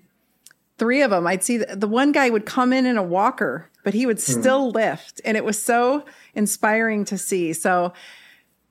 [0.78, 3.70] Three of them i'd see the, the one guy would come in in a walker
[3.86, 4.42] but he would mm-hmm.
[4.42, 5.22] still lift.
[5.24, 6.04] And it was so
[6.34, 7.54] inspiring to see.
[7.54, 7.94] So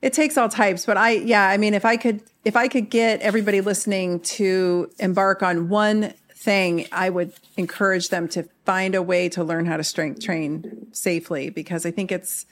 [0.04, 2.90] it takes all types but i yeah i mean if i could if i could
[2.90, 9.02] get everybody listening to embark on one thing i would encourage them to find a
[9.02, 12.44] way to learn how to strength train safely because i think it's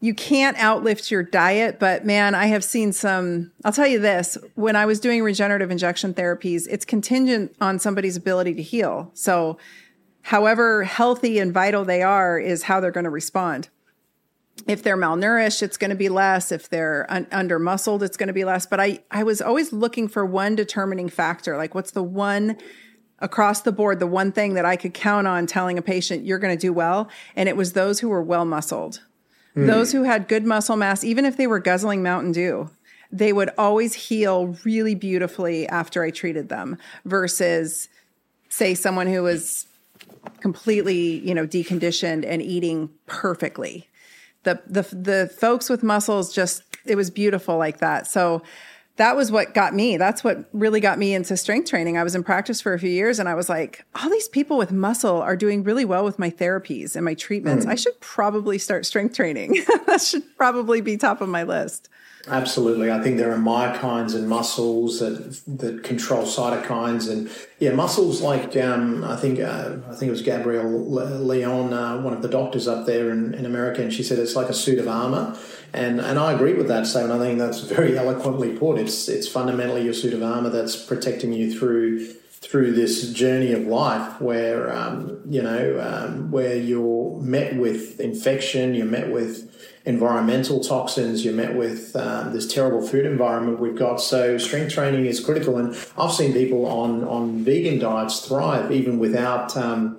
[0.00, 4.36] you can't outlift your diet but man i have seen some i'll tell you this
[4.54, 9.10] when i was doing regenerative injection therapies it's contingent on somebody's ability to heal.
[9.14, 9.56] So
[10.22, 13.68] however healthy and vital they are is how they're going to respond
[14.66, 16.52] if they're malnourished, it's going to be less.
[16.52, 18.66] If they're un- under muscled, it's going to be less.
[18.66, 21.56] But I, I was always looking for one determining factor.
[21.56, 22.56] Like, what's the one
[23.18, 26.38] across the board, the one thing that I could count on telling a patient, you're
[26.38, 27.08] going to do well?
[27.34, 29.00] And it was those who were well muscled,
[29.54, 29.66] hmm.
[29.66, 32.70] those who had good muscle mass, even if they were guzzling Mountain Dew.
[33.14, 37.90] They would always heal really beautifully after I treated them versus,
[38.48, 39.66] say, someone who was
[40.40, 43.86] completely, you know, deconditioned and eating perfectly
[44.44, 48.06] the the the folks with muscles just it was beautiful like that.
[48.06, 48.42] So
[48.96, 49.96] that was what got me.
[49.96, 51.96] That's what really got me into strength training.
[51.96, 54.58] I was in practice for a few years and I was like, all these people
[54.58, 57.64] with muscle are doing really well with my therapies and my treatments.
[57.64, 57.70] Hmm.
[57.70, 59.64] I should probably start strength training.
[59.86, 61.88] that should probably be top of my list.
[62.28, 68.20] Absolutely, I think there are myokines and muscles that that control cytokines, and yeah, muscles
[68.20, 72.28] like um, I think uh, I think it was Gabrielle Lyon, uh, one of the
[72.28, 75.36] doctors up there in, in America, and she said it's like a suit of armor,
[75.72, 77.20] and and I agree with that statement.
[77.20, 78.78] I think that's very eloquently put.
[78.78, 82.06] It's it's fundamentally your suit of armor that's protecting you through
[82.42, 88.74] through this journey of life where um, you know um, where you're met with infection,
[88.74, 89.51] you're met with
[89.84, 93.96] environmental toxins, you're met with um, this terrible food environment we've got.
[93.96, 98.98] So strength training is critical, and I've seen people on on vegan diets thrive even
[98.98, 99.56] without.
[99.56, 99.98] Um,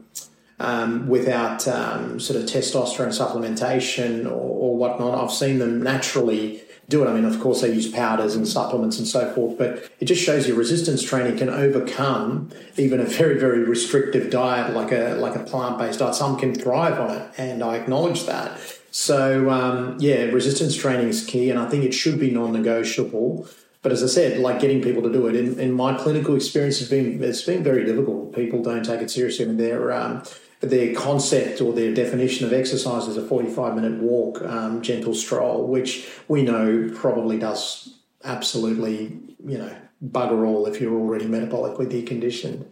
[0.59, 7.03] um, without um, sort of testosterone supplementation or, or whatnot, I've seen them naturally do
[7.03, 7.09] it.
[7.09, 10.23] I mean, of course, they use powders and supplements and so forth, but it just
[10.23, 15.35] shows you resistance training can overcome even a very, very restrictive diet like a like
[15.35, 16.15] a plant based diet.
[16.15, 18.59] Some can thrive on it, and I acknowledge that.
[18.95, 23.47] So, um, yeah, resistance training is key, and I think it should be non-negotiable.
[23.81, 26.77] But as I said, like getting people to do it in, in my clinical experience
[26.77, 28.35] has been it's been very difficult.
[28.35, 29.45] People don't take it seriously.
[29.45, 30.21] I mean, their um,
[30.59, 35.65] their concept or their definition of exercise is a forty-five minute walk, um, gentle stroll,
[35.65, 39.75] which we know probably does absolutely, you know,
[40.05, 42.63] bugger all if you're already metabolically deconditioned.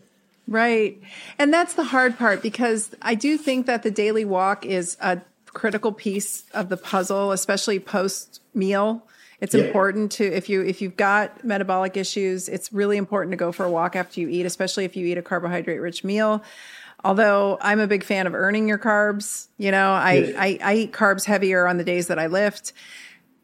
[0.48, 1.02] Right.
[1.40, 5.22] And that's the hard part because I do think that the daily walk is a
[5.54, 9.04] critical piece of the puzzle, especially post meal.
[9.40, 9.66] It's Yeah.
[9.66, 13.66] important to if you if you've got metabolic issues, it's really important to go for
[13.66, 16.44] a walk after you eat, especially if you eat a carbohydrate rich meal.
[17.04, 20.36] Although I'm a big fan of earning your carbs, you know, I, Yes.
[20.38, 22.74] I, I eat carbs heavier on the days that I lift.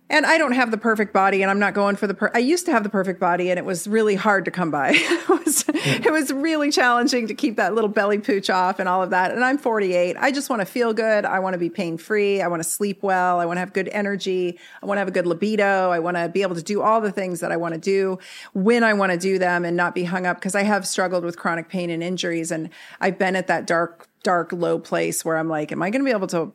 [0.10, 2.14] And I don't have the perfect body, and I'm not going for the.
[2.14, 4.72] Per- I used to have the perfect body, and it was really hard to come
[4.72, 4.92] by.
[4.94, 9.04] it was, it was really challenging to keep that little belly pooch off and all
[9.04, 9.32] of that.
[9.32, 10.16] And I'm 48.
[10.18, 11.26] I just want to feel good.
[11.26, 12.42] I want to be pain free.
[12.42, 13.42] I want to sleep well.
[13.42, 14.58] I want to have good energy.
[14.82, 15.90] I want to have a good libido.
[15.92, 18.18] I want to be able to do all the things that I want to do
[18.54, 21.26] when I want to do them, and not be hung up because I have struggled
[21.26, 22.70] with chronic pain and injuries, and
[23.02, 26.06] I've been at that dark, dark, low place where I'm like, am I going to
[26.06, 26.54] be able to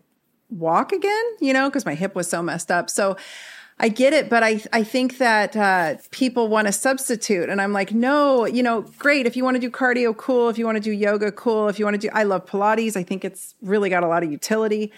[0.53, 2.91] walk again, you know, because my hip was so messed up.
[2.91, 3.17] So
[3.79, 7.73] I get it, but I I think that uh, people want to substitute, and I'm
[7.73, 9.27] like, no, you know, great.
[9.27, 10.49] If you want to do cardio, cool.
[10.49, 11.69] If you want to do yoga, cool.
[11.69, 12.97] If you want to do, I love Pilates.
[12.97, 14.93] I think it's really got a lot of utility.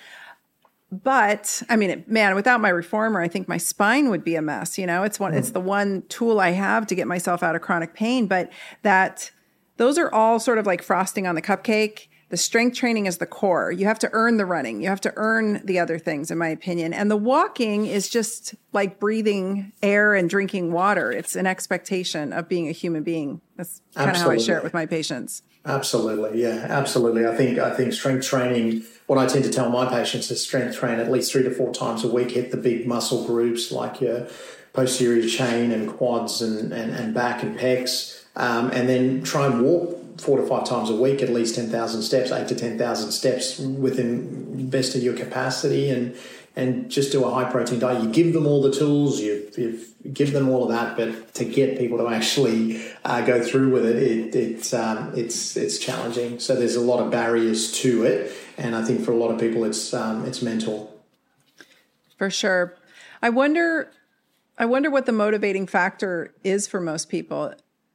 [0.91, 4.77] But I mean, man, without my reformer, I think my spine would be a mess.
[4.77, 5.39] You know, it's one, mm.
[5.39, 8.27] it's the one tool I have to get myself out of chronic pain.
[8.27, 8.53] But
[8.83, 9.31] that
[9.77, 13.27] those are all sort of like frosting on the cupcake the strength training is the
[13.27, 13.71] core.
[13.71, 14.83] You have to earn the running.
[14.83, 16.93] You have to earn the other things, in my opinion.
[16.93, 21.13] And the walking is just like breathing air and drinking water.
[21.13, 23.41] It's an expectation of being a human being.
[23.57, 25.43] That's kind of how I share it with my patients.
[25.67, 27.27] Absolutely, yeah, absolutely.
[27.27, 28.85] I think I think strength training.
[29.07, 31.73] What I tend to tell my patients is strength train at least three to four
[31.73, 32.33] times a week.
[32.33, 34.29] Hit the big muscle groups like your
[34.75, 39.63] posterior chain and quads and and, and back and pecs, um, and then try and
[39.63, 43.59] walk four to five times a week, at least 10,000 steps, eight to 10,000 steps
[43.59, 46.17] within best of your capacity and,
[46.57, 48.03] and just do a high protein diet.
[48.03, 49.81] You give them all the tools, you, you
[50.13, 53.87] give them all of that, but to get people to actually uh, go through with
[53.87, 56.39] it, it, it um, it's, it's challenging.
[56.39, 58.33] So there's a lot of barriers to it.
[58.57, 60.95] And I think for a lot of people, it's, um, it's mental.
[62.17, 62.77] For sure.
[63.21, 63.91] I wonder,
[64.57, 67.55] I wonder what the motivating factor is for most people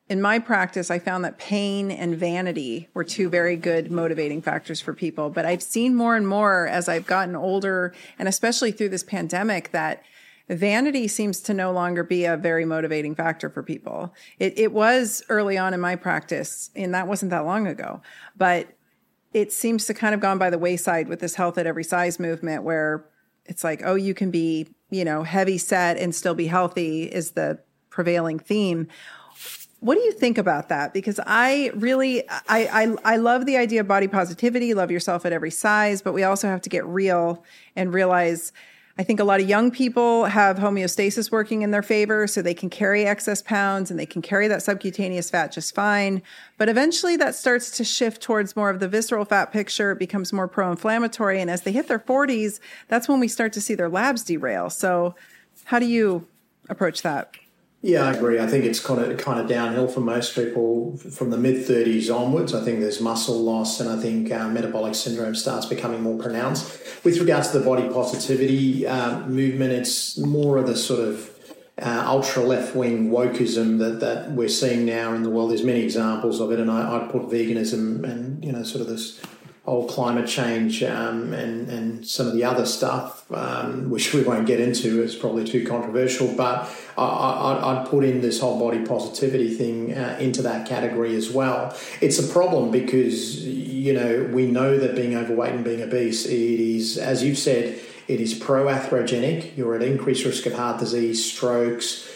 [0.09, 4.81] in my practice, I found that pain and vanity were two very good motivating factors
[4.81, 5.29] for people.
[5.29, 9.71] But I've seen more and more as I've gotten older, and especially through this pandemic,
[9.71, 10.03] that
[10.49, 14.15] vanity seems to no longer be a very motivating factor for people.
[14.39, 18.01] It, it was early on in my practice, and that wasn't that long ago.
[18.35, 18.67] But
[19.31, 22.19] it seems to kind of gone by the wayside with this health at every size
[22.19, 23.05] movement where
[23.45, 27.31] it's like, oh, you can be, you know, heavy set and still be healthy is
[27.31, 27.59] the
[27.91, 28.87] prevailing theme
[29.81, 30.93] what do you think about that?
[30.93, 35.31] Because I really, I, I, I love the idea of body positivity, love yourself at
[35.31, 37.43] every size, but we also have to get real
[37.75, 38.51] and realize
[38.99, 42.53] I think a lot of young people have homeostasis working in their favor, so they
[42.53, 46.21] can carry excess pounds and they can carry that subcutaneous fat just fine.
[46.57, 49.93] But eventually that starts to shift towards more of the visceral fat picture.
[49.93, 51.39] It becomes more pro inflammatory.
[51.39, 52.59] And as they hit their 40s,
[52.89, 54.69] that's when we start to see their labs derail.
[54.69, 55.15] So,
[55.63, 56.27] how do you
[56.67, 57.37] approach that?
[57.81, 58.39] Yeah, I agree.
[58.39, 62.09] I think it's kind of kind of downhill for most people from the mid thirties
[62.09, 62.53] onwards.
[62.53, 66.77] I think there's muscle loss, and I think uh, metabolic syndrome starts becoming more pronounced.
[67.05, 71.31] With regards to the body positivity uh, movement, it's more of the sort of
[71.81, 75.51] uh, ultra left wing wokeism that, that we're seeing now in the world.
[75.51, 78.87] There's many examples of it, and I, I'd put veganism and you know sort of
[78.87, 79.21] this
[79.69, 84.47] whole climate change um, and, and some of the other stuff, um, which we won't
[84.47, 86.33] get into, is probably too controversial.
[86.35, 86.67] But
[86.97, 91.77] I, would put in this whole body positivity thing uh, into that category as well.
[92.01, 96.31] It's a problem because you know we know that being overweight and being obese, it
[96.31, 99.55] is as you've said, it is pro-atherogenic.
[99.55, 102.07] You're at increased risk of heart disease, strokes.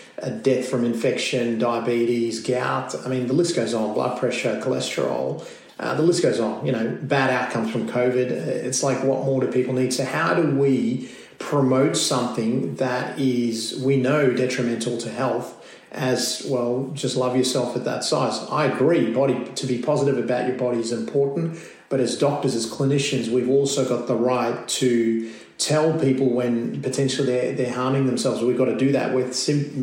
[0.42, 2.96] Death from infection, diabetes, gout.
[3.04, 3.94] I mean, the list goes on.
[3.94, 5.46] Blood pressure, cholesterol.
[5.84, 6.66] Uh, the list goes on.
[6.66, 8.32] You know, bad outcomes from COVID.
[8.32, 9.94] It's like, what more do people need?
[9.94, 15.60] So, how do we promote something that is, we know, detrimental to health?
[15.92, 18.40] As well, just love yourself at that size.
[18.50, 19.14] I agree.
[19.14, 23.48] Body to be positive about your body is important, but as doctors, as clinicians, we've
[23.48, 28.42] also got the right to tell people when potentially they're, they're harming themselves.
[28.42, 29.28] We've got to do that with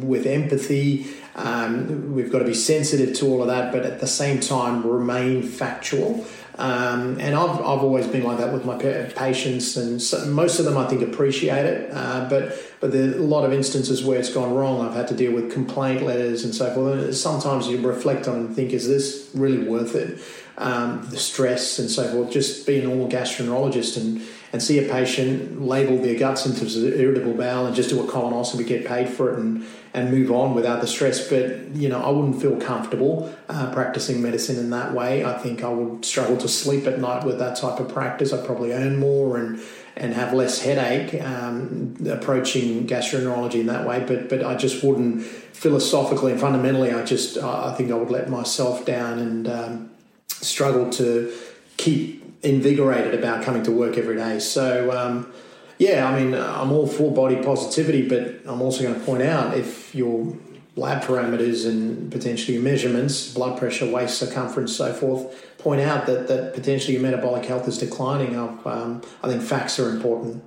[0.02, 4.06] with empathy um, we've got to be sensitive to all of that, but at the
[4.06, 6.26] same time remain factual.
[6.58, 10.66] Um, and I've, I've always been like that with my patients, and so most of
[10.66, 11.90] them I think appreciate it.
[11.90, 14.86] Uh, but but there are a lot of instances where it's gone wrong.
[14.86, 16.98] I've had to deal with complaint letters and so forth.
[16.98, 20.20] And sometimes you reflect on and think, is this really worth it?
[20.58, 22.30] Um, the stress and so forth.
[22.30, 24.22] Just be a normal gastroenterologist and
[24.52, 28.10] and see a patient label their gut symptoms as irritable bowel and just do a
[28.10, 31.28] colonoscopy, get paid for it, and and move on without the stress.
[31.28, 35.24] But you know, I wouldn't feel comfortable uh, practicing medicine in that way.
[35.24, 38.32] I think I would struggle to sleep at night with that type of practice.
[38.32, 39.60] I'd probably earn more and
[39.96, 44.04] and have less headache um, approaching gastroenterology in that way.
[44.04, 46.92] But but I just wouldn't philosophically and fundamentally.
[46.92, 49.90] I just I think I would let myself down and um,
[50.28, 51.32] struggle to
[51.76, 54.38] keep invigorated about coming to work every day.
[54.38, 54.96] So.
[54.96, 55.32] Um,
[55.78, 59.56] yeah, I mean, I'm all for body positivity, but I'm also going to point out
[59.56, 60.36] if your
[60.76, 66.28] lab parameters and potentially your measurements, blood pressure, waist circumference, so forth, point out that,
[66.28, 70.44] that potentially your metabolic health is declining, um, I think facts are important.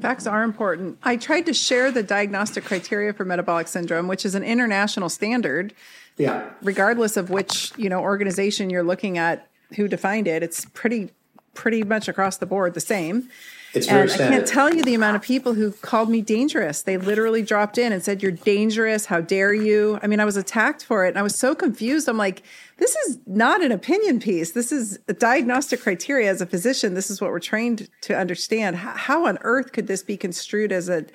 [0.00, 0.98] Facts are important.
[1.02, 5.74] I tried to share the diagnostic criteria for metabolic syndrome, which is an international standard.
[6.16, 6.48] Yeah.
[6.62, 11.10] Regardless of which, you know, organization you're looking at who defined it, it's pretty
[11.54, 13.28] pretty much across the board the same.
[13.74, 14.12] It's very and.
[14.12, 16.82] I can't tell you the amount of people who called me dangerous.
[16.82, 19.06] They literally dropped in and said, You're dangerous.
[19.06, 19.98] How dare you?
[20.02, 22.08] I mean, I was attacked for it and I was so confused.
[22.08, 22.42] I'm like,
[22.78, 24.52] This is not an opinion piece.
[24.52, 26.94] This is a diagnostic criteria as a physician.
[26.94, 28.76] This is what we're trained to understand.
[28.76, 31.06] How, how on earth could this be construed as a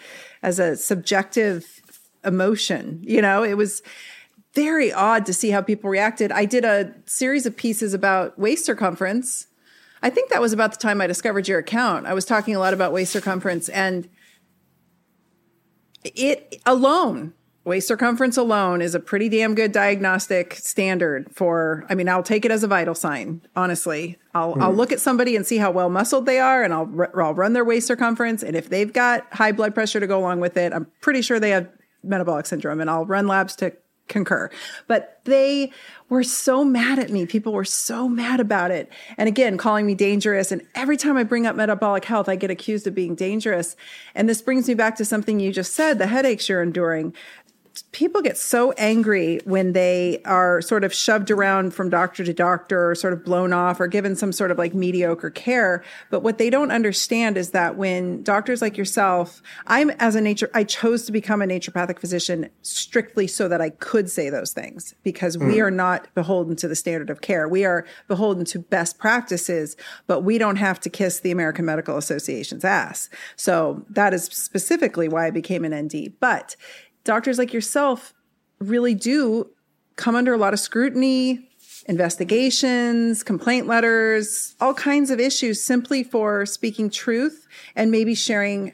[0.44, 1.82] as a subjective
[2.24, 3.00] emotion?
[3.02, 3.82] You know, it was
[4.54, 6.32] very odd to see how people reacted.
[6.32, 9.48] I did a series of pieces about waist circumference
[10.04, 12.08] I think that was about the time I discovered your account.
[12.08, 14.10] I was talking a lot about waist circumference and
[16.04, 17.34] it alone,
[17.64, 22.46] waist circumference alone is a pretty damn good diagnostic standard for, I mean, I'll take
[22.46, 24.18] it as a vital sign, honestly.
[24.34, 24.62] I'll, mm.
[24.62, 27.54] I'll look at somebody and see how well muscled they are and I'll, I'll run
[27.54, 28.42] their waist circumference.
[28.42, 31.40] And if they've got high blood pressure to go along with it, I'm pretty sure
[31.40, 31.70] they have
[32.04, 33.74] metabolic syndrome and I'll run labs to
[34.12, 34.52] concur.
[34.88, 35.72] But they
[36.10, 37.26] were so mad at me.
[37.26, 38.92] People were so mad about it.
[39.18, 40.52] And again, calling me dangerous.
[40.52, 43.76] And every time I bring up metabolic health, I get accused of being dangerous.
[44.14, 47.16] And this brings me back to something you just said the headaches you're enduring
[47.92, 52.92] people get so angry when they are sort of shoved around from doctor to doctor
[52.92, 55.84] or sort of blown off or given some sort of like mediocre care.
[56.10, 60.50] But what they don't understand is that when doctors like yourself i'm as a nature
[60.54, 64.96] i chose to become a naturopathic physician strictly so that i could say those things
[65.04, 65.48] because mm.
[65.48, 67.48] we are not beholden to the standard of care.
[67.48, 69.76] We are beholden to best practices
[70.08, 73.10] but we don't have to kiss the american medical association's ass.
[73.36, 76.56] So that is specifically why i became an nd but
[77.04, 78.14] doctors like yourself
[78.60, 79.50] really do
[79.96, 81.50] come under a lot of scrutiny,
[81.88, 88.74] investigations, complaint letters, all kinds of issues simply for speaking truth and maybe sharing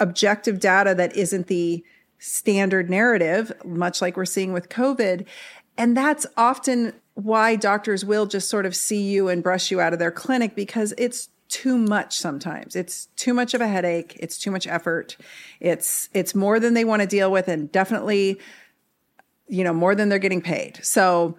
[0.00, 1.82] objective data that isn't the
[2.18, 5.26] standard narrative, much like we're seeing with COVID.
[5.76, 9.92] And that's often why doctors will just sort of see you and brush you out
[9.92, 12.76] of their clinic because it's too much sometimes.
[12.76, 14.16] It's too much of a headache.
[14.20, 15.16] It's too much effort.
[15.60, 18.38] It's it's more than they want to deal with and definitely
[19.48, 20.80] you know more than they're getting paid.
[20.82, 21.38] So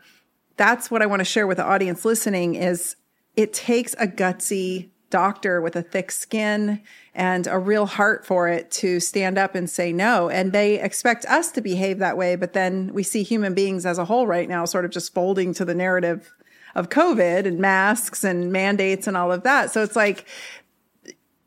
[0.58, 2.96] that's what I want to share with the audience listening is
[3.36, 6.82] it takes a gutsy doctor with a thick skin
[7.16, 10.30] and a real heart for it to stand up and say no.
[10.30, 12.36] And they expect us to behave that way.
[12.36, 15.54] But then we see human beings as a whole right now sort of just folding
[15.56, 16.32] to the narrative
[16.76, 19.72] of COVID and masks and mandates and all of that.
[19.72, 20.26] So it's like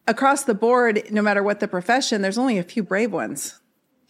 [0.06, 3.60] across the board, no matter what the profession, there's only a few brave ones.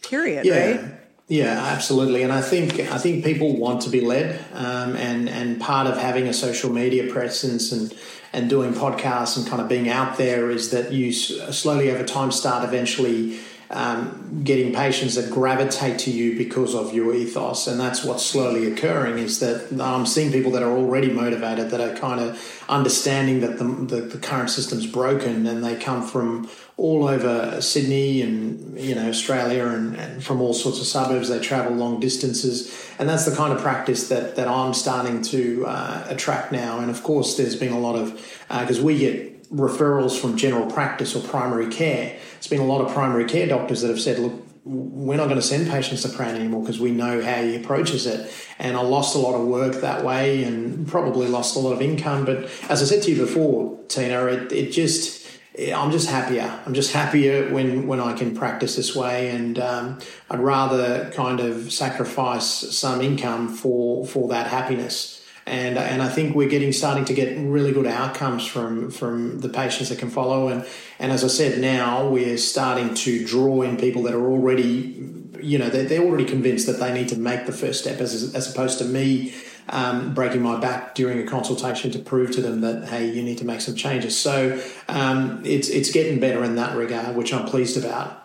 [0.01, 0.45] Period.
[0.45, 0.71] Yeah.
[0.71, 0.99] Right.
[1.29, 5.59] Yeah, absolutely, and I think I think people want to be led, um, and and
[5.59, 7.97] part of having a social media presence and
[8.33, 12.31] and doing podcasts and kind of being out there is that you slowly over time
[12.31, 13.39] start eventually
[13.73, 18.71] um, getting patients that gravitate to you because of your ethos, and that's what's slowly
[18.71, 19.17] occurring.
[19.17, 23.57] Is that I'm seeing people that are already motivated, that are kind of understanding that
[23.57, 28.93] the, the, the current system's broken, and they come from all over Sydney and you
[28.93, 31.29] know Australia and, and, from all sorts of suburbs.
[31.29, 35.65] They travel long distances, and that's the kind of practice that that I'm starting to
[35.65, 36.77] uh, attract now.
[36.79, 38.13] And of course, there's been a lot of
[38.49, 42.17] because uh, we get referrals from general practice or primary care.
[42.43, 44.33] It's been a lot of primary care doctors that have said, look,
[44.65, 48.05] we're not going to send patients to Pran anymore because we know how he approaches
[48.05, 48.29] it.
[48.59, 51.81] And I lost a lot of work that way and probably lost a lot of
[51.81, 52.25] income.
[52.25, 55.25] But as I said to you before, Tyna, it, it just,
[55.57, 56.61] I'm just happier.
[56.65, 59.29] I'm just happier when, when I can practice this way.
[59.29, 66.01] And um, I'd rather kind of sacrifice some income for, for that happiness and and
[66.01, 69.99] I think we're getting starting to get really good outcomes from from the patients that
[69.99, 70.65] can follow and
[70.99, 75.57] and as I said now we're starting to draw in people that are already you
[75.57, 78.51] know they're, they're already convinced that they need to make the first step as as
[78.51, 79.33] opposed to me
[79.69, 83.37] um, breaking my back during a consultation to prove to them that hey you need
[83.37, 87.45] to make some changes so um, it's it's getting better in that regard which I'm
[87.45, 88.21] pleased about.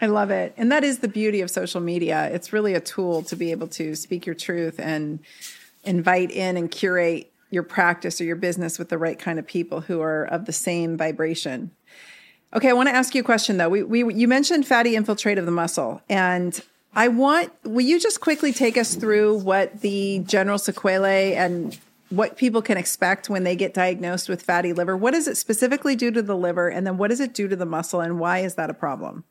[0.00, 0.52] I love it.
[0.58, 2.28] And that is the beauty of social media.
[2.30, 5.20] It's really a tool to be able to speak your truth and
[5.86, 9.82] invite in and curate your practice or your business with the right kind of people
[9.82, 11.70] who are of the same vibration.
[12.54, 13.68] Okay, I want to ask you a question though.
[13.68, 16.58] We, we you mentioned fatty infiltrate of the muscle, and
[16.94, 21.78] I want will you just quickly take us through what the general sequelae and
[22.08, 24.96] what people can expect when they get diagnosed with fatty liver?
[24.96, 27.56] What is it specifically due to the liver, and then what does it do to
[27.56, 29.24] the muscle, and why is that a problem?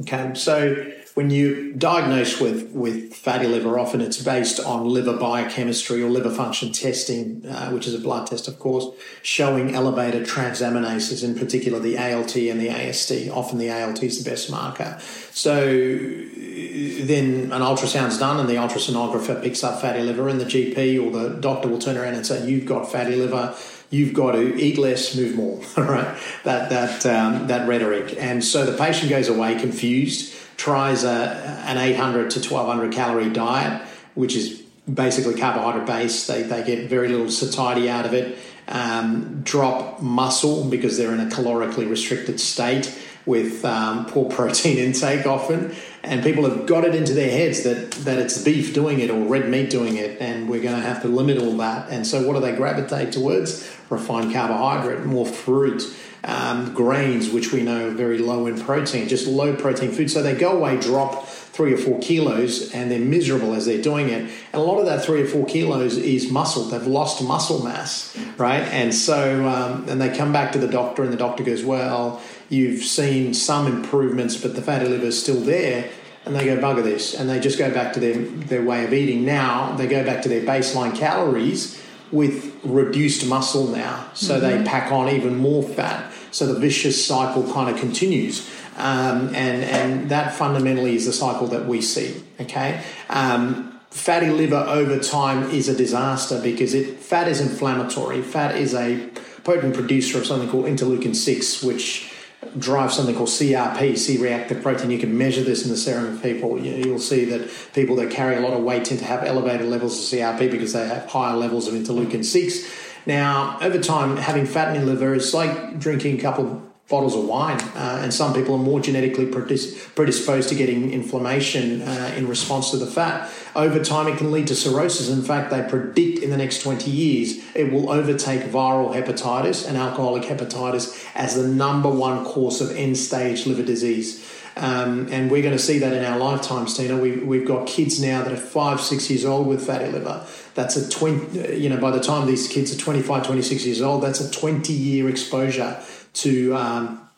[0.00, 6.02] Okay, so when you diagnose with, with fatty liver, often it's based on liver biochemistry
[6.02, 8.88] or liver function testing, uh, which is a blood test, of course,
[9.22, 13.30] showing elevated transaminases, in particular the ALT and the AST.
[13.30, 14.98] Often the ALT is the best marker.
[15.30, 21.04] So then an ultrasound's done, and the ultrasonographer picks up fatty liver, and the GP
[21.04, 23.54] or the doctor will turn around and say, You've got fatty liver
[23.94, 26.16] you've got to eat less, move more, right?
[26.42, 31.78] That that um, that rhetoric, and so the patient goes away confused, tries a, an
[31.78, 36.28] 800 to 1200 calorie diet, which is basically carbohydrate based.
[36.28, 38.38] They they get very little satiety out of it.
[38.66, 45.26] Um, drop muscle because they're in a calorically restricted state with um, poor protein intake
[45.26, 45.74] often
[46.04, 49.20] and people have got it into their heads that that it's beef doing it or
[49.26, 51.90] red meat doing it, and we're going to have to limit all that.
[51.90, 53.70] And so, what do they gravitate towards?
[53.90, 55.82] Refined carbohydrate, more fruit,
[56.24, 60.10] um, grains, which we know are very low in protein, just low protein food.
[60.10, 64.08] So they go away, drop three or four kilos, and they're miserable as they're doing
[64.08, 64.22] it.
[64.22, 66.64] And a lot of that three or four kilos is muscle.
[66.64, 68.62] They've lost muscle mass, right?
[68.62, 72.20] And so, um, and they come back to the doctor, and the doctor goes, "Well."
[72.48, 75.90] You've seen some improvements, but the fatty liver is still there.
[76.24, 77.14] And they go, bugger this.
[77.14, 79.24] And they just go back to their, their way of eating.
[79.24, 84.08] Now they go back to their baseline calories with reduced muscle now.
[84.14, 84.62] So mm-hmm.
[84.62, 86.12] they pack on even more fat.
[86.30, 88.48] So the vicious cycle kind of continues.
[88.76, 92.22] Um, and, and that fundamentally is the cycle that we see.
[92.40, 92.82] Okay.
[93.08, 98.22] Um, fatty liver over time is a disaster because it fat is inflammatory.
[98.22, 99.08] Fat is a
[99.44, 102.10] potent producer of something called interleukin 6, which
[102.58, 104.90] drive something called CRP, C-reactive protein.
[104.90, 106.58] You can measure this in the serum of people.
[106.58, 110.12] You'll see that people that carry a lot of weight tend to have elevated levels
[110.12, 112.70] of CRP because they have higher levels of interleukin 6.
[113.06, 117.24] Now, over time, having fat in your liver is like drinking a couple bottles of
[117.24, 117.58] wine.
[117.74, 122.76] Uh, and some people are more genetically predisposed to getting inflammation uh, in response to
[122.76, 123.30] the fat.
[123.56, 125.08] Over time, it can lead to cirrhosis.
[125.08, 129.78] In fact, they predict in the next 20 years it will overtake viral hepatitis and
[129.78, 134.30] alcoholic hepatitis as the number one cause of end stage liver disease.
[134.56, 137.00] Um, and we're going to see that in our lifetimes, Tyna.
[137.00, 140.24] We, we've got kids now that are five, six years old with fatty liver.
[140.54, 144.04] That's a 20, you know, by the time these kids are 25, 26 years old,
[144.04, 145.82] that's a 20 year exposure
[146.14, 147.08] to um,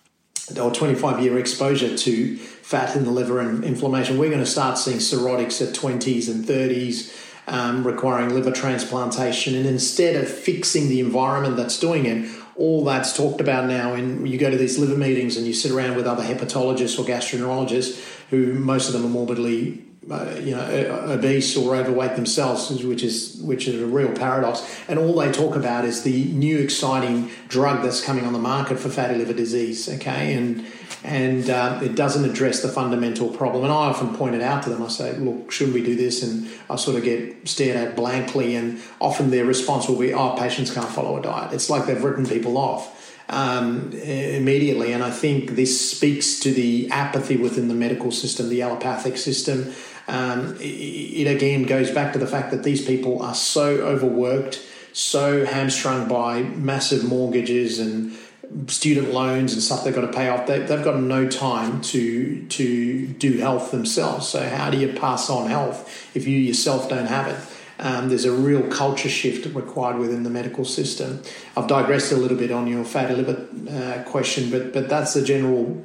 [0.60, 4.78] or 25 year exposure to fat in the liver and inflammation, we're going to start
[4.78, 7.22] seeing cirrhotics at 20s and 30s.
[7.48, 13.16] Um, requiring liver transplantation, and instead of fixing the environment that's doing it, all that's
[13.16, 13.94] talked about now.
[13.94, 17.04] And you go to these liver meetings and you sit around with other hepatologists or
[17.04, 20.64] gastroenterologists who most of them are morbidly uh, you know,
[21.08, 24.62] obese or overweight themselves, which is which is a real paradox.
[24.88, 28.78] And all they talk about is the new exciting drug that's coming on the market
[28.78, 29.88] for fatty liver disease.
[29.88, 30.64] Okay, and
[31.06, 33.64] and uh, it doesn't address the fundamental problem.
[33.64, 34.82] And I often point it out to them.
[34.82, 36.22] I say, look, shouldn't we do this?
[36.22, 38.56] And I sort of get stared at blankly.
[38.56, 41.52] And often their response will be, oh, patients can't follow a diet.
[41.52, 42.92] It's like they've written people off.
[43.28, 44.92] Um, immediately.
[44.92, 49.74] And I think this speaks to the apathy within the medical system, the allopathic system,
[50.08, 55.44] um, it, again goes back to the fact that these people are so overworked, so
[55.44, 58.16] hamstrung by massive mortgages and
[58.68, 60.46] student loans and stuff they've got to pay off.
[60.46, 64.28] They, have got no time to to do health themselves.
[64.28, 67.38] So how do you pass on health if you yourself don't have it?
[67.78, 71.22] Um, there's a real culture shift required within the medical system.
[71.56, 75.22] I've digressed a little bit on your fatty liver uh, question, but but that's the
[75.22, 75.84] general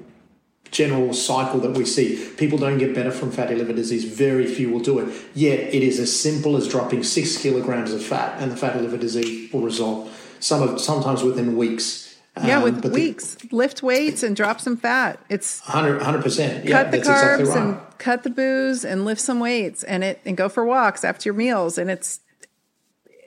[0.72, 2.30] general cycle that we see.
[2.38, 4.05] People don't get better from fatty liver disease.
[4.05, 5.13] Very few will do it.
[5.36, 8.97] Yet it is as simple as dropping six kilograms of fat, and the fatty liver
[8.97, 10.09] disease will resolve.
[10.39, 12.07] Some of sometimes within weeks.
[12.45, 13.36] Yeah, um, with weeks.
[13.36, 15.19] The, Lift weights and drop some fat.
[15.30, 16.65] It's 100 percent.
[16.65, 17.57] Yeah, cut the carbs exactly right.
[17.57, 21.28] and cut the booze and lift some weights and it and go for walks after
[21.28, 22.22] your meals and it's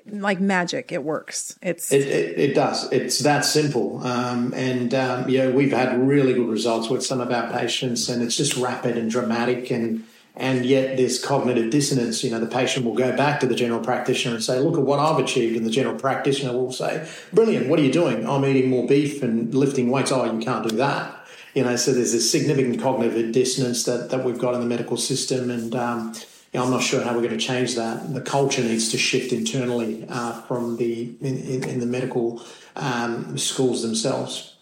[0.07, 0.93] like magic.
[0.93, 1.59] It works.
[1.63, 2.91] It's it, it, it does.
[2.93, 4.05] It's that simple.
[4.07, 8.37] Um, and um, we've had really good results with some of our patients, and it's
[8.37, 10.05] just rapid and dramatic and.
[10.37, 12.25] And yet, there's cognitive dissonance.
[12.25, 14.83] You know, the patient will go back to the general practitioner and say, "Look at
[14.83, 17.69] what I've achieved." And the general practitioner will say, "Brilliant!
[17.69, 18.29] What are you doing?
[18.29, 20.11] I'm eating more beef and lifting weights.
[20.11, 21.25] Oh, you can't do that."
[21.55, 24.97] You know, so there's a significant cognitive dissonance that that we've got in the medical
[24.97, 26.13] system, and um,
[26.55, 28.15] you know, I'm not sure how we're going to change that.
[28.15, 32.45] The culture needs to shift internally uh, from the in, in, in the medical
[32.77, 34.55] um, schools themselves.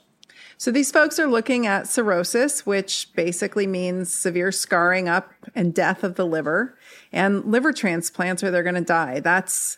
[0.56, 6.02] So these folks are looking at cirrhosis, which basically means severe scarring up and death
[6.02, 6.78] of the liver,
[7.12, 9.20] and liver transplants, or they're going to die.
[9.20, 9.76] That's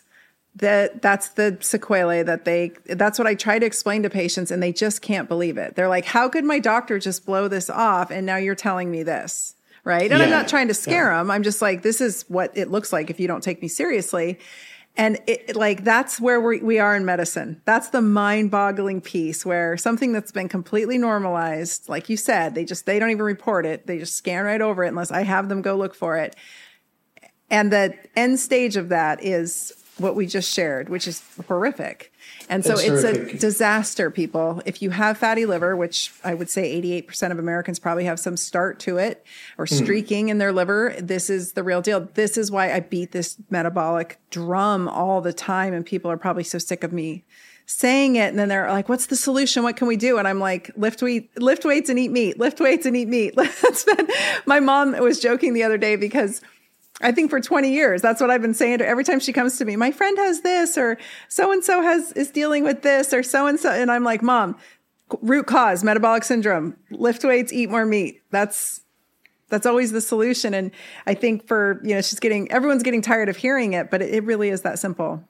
[0.55, 4.63] that that's the sequelae that they that's what I try to explain to patients and
[4.63, 5.75] they just can't believe it.
[5.75, 9.03] They're like, "How could my doctor just blow this off and now you're telling me
[9.03, 9.55] this?"
[9.85, 10.11] Right?
[10.11, 10.25] And yeah.
[10.25, 11.19] I'm not trying to scare yeah.
[11.19, 11.31] them.
[11.31, 14.39] I'm just like, this is what it looks like if you don't take me seriously.
[14.97, 17.61] And it, like that's where we, we are in medicine.
[17.65, 22.85] That's the mind-boggling piece where something that's been completely normalized, like you said, they just
[22.85, 23.87] they don't even report it.
[23.87, 26.35] They just scan right over it unless I have them go look for it.
[27.49, 32.11] And the end stage of that is what we just shared, which is horrific.
[32.49, 34.61] And so it's a disaster, people.
[34.65, 38.37] If you have fatty liver, which I would say 88% of Americans probably have some
[38.37, 39.25] start to it
[39.57, 39.75] or hmm.
[39.75, 40.31] streaking mm.
[40.31, 42.07] in their liver, this is the real deal.
[42.13, 45.73] This is why I beat this metabolic drum all the time.
[45.73, 47.23] And people are probably so sick of me
[47.67, 50.39] saying it and then they're like what's the solution what can we do and i'm
[50.39, 54.07] like lift weight lift weights and eat meat lift weights and eat meat that's been
[54.45, 56.41] my mom was joking the other day because
[57.01, 58.89] I think for 20 years, that's what I've been saying to her.
[58.89, 59.75] every time she comes to me.
[59.75, 63.47] My friend has this, or so and so has is dealing with this, or so
[63.47, 64.57] and so, and I'm like, Mom,
[65.21, 68.21] root cause, metabolic syndrome, lift weights, eat more meat.
[68.31, 68.81] That's
[69.49, 70.53] that's always the solution.
[70.53, 70.71] And
[71.05, 74.13] I think for you know, she's getting everyone's getting tired of hearing it, but it,
[74.13, 75.23] it really is that simple.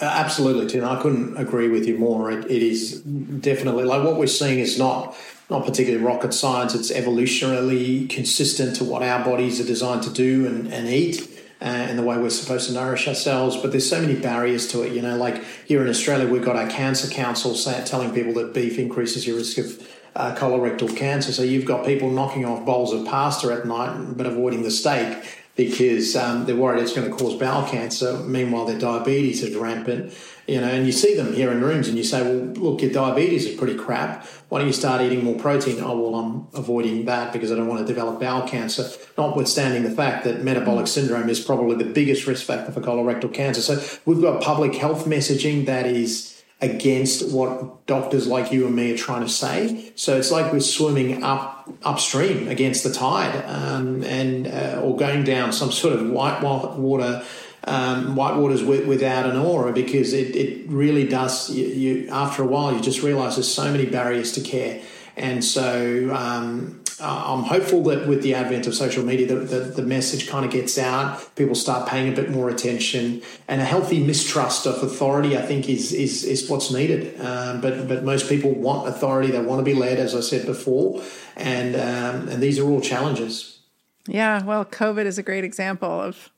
[0.00, 0.84] Uh, absolutely, Tim.
[0.84, 2.30] I couldn't agree with you more.
[2.30, 5.14] It, it is definitely like what we're seeing is not
[5.50, 6.74] not particularly rocket science.
[6.74, 11.26] It's evolutionarily consistent to what our bodies are designed to do and, and eat.
[11.60, 14.82] Uh, and the way we're supposed to nourish ourselves, but there's so many barriers to
[14.82, 14.94] it.
[14.94, 18.54] You know, like here in Australia, we've got our cancer council say, telling people that
[18.54, 19.86] beef increases your risk of
[20.16, 21.32] uh, colorectal cancer.
[21.32, 25.22] So you've got people knocking off bowls of pasta at night, but avoiding the steak
[25.66, 28.16] because um, they're worried it's going to cause bowel cancer.
[28.20, 30.14] Meanwhile, their diabetes is rampant.
[30.46, 32.90] You know, and you see them here in rooms, and you say, "Well, look, your
[32.90, 34.26] diabetes is pretty crap.
[34.48, 37.68] Why don't you start eating more protein?" Oh, well, I'm avoiding that because I don't
[37.68, 38.88] want to develop bowel cancer.
[39.18, 43.60] Notwithstanding the fact that metabolic syndrome is probably the biggest risk factor for colorectal cancer.
[43.60, 48.92] So we've got public health messaging that is against what doctors like you and me
[48.92, 49.92] are trying to say.
[49.94, 55.24] So it's like we're swimming up upstream against the tide, um, and uh, or going
[55.24, 57.24] down some sort of white water.
[57.62, 62.42] Um, white waters with, without an aura because it, it really does you, you after
[62.42, 64.80] a while you just realize there's so many barriers to care
[65.16, 69.82] and so um, I'm hopeful that with the advent of social media, the, the, the,
[69.82, 71.34] message kind of gets out.
[71.34, 75.68] People start paying a bit more attention, and a healthy mistrust of authority, I think,
[75.68, 77.18] is is, is what's needed.
[77.20, 80.46] Um, but but most people want authority; they want to be led, as I said
[80.46, 81.02] before,
[81.36, 83.60] and um, and these are all challenges.
[84.06, 86.30] Yeah, well, COVID is a great example of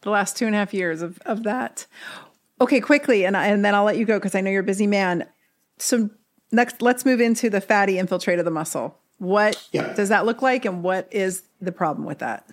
[0.00, 1.86] the last two and a half years of of that.
[2.60, 4.86] Okay, quickly, and and then I'll let you go because I know you're a busy
[4.86, 5.26] man.
[5.78, 6.10] So
[6.52, 8.98] next, let's move into the fatty infiltrate of the muscle.
[9.18, 9.92] What yeah.
[9.94, 12.48] does that look like, and what is the problem with that?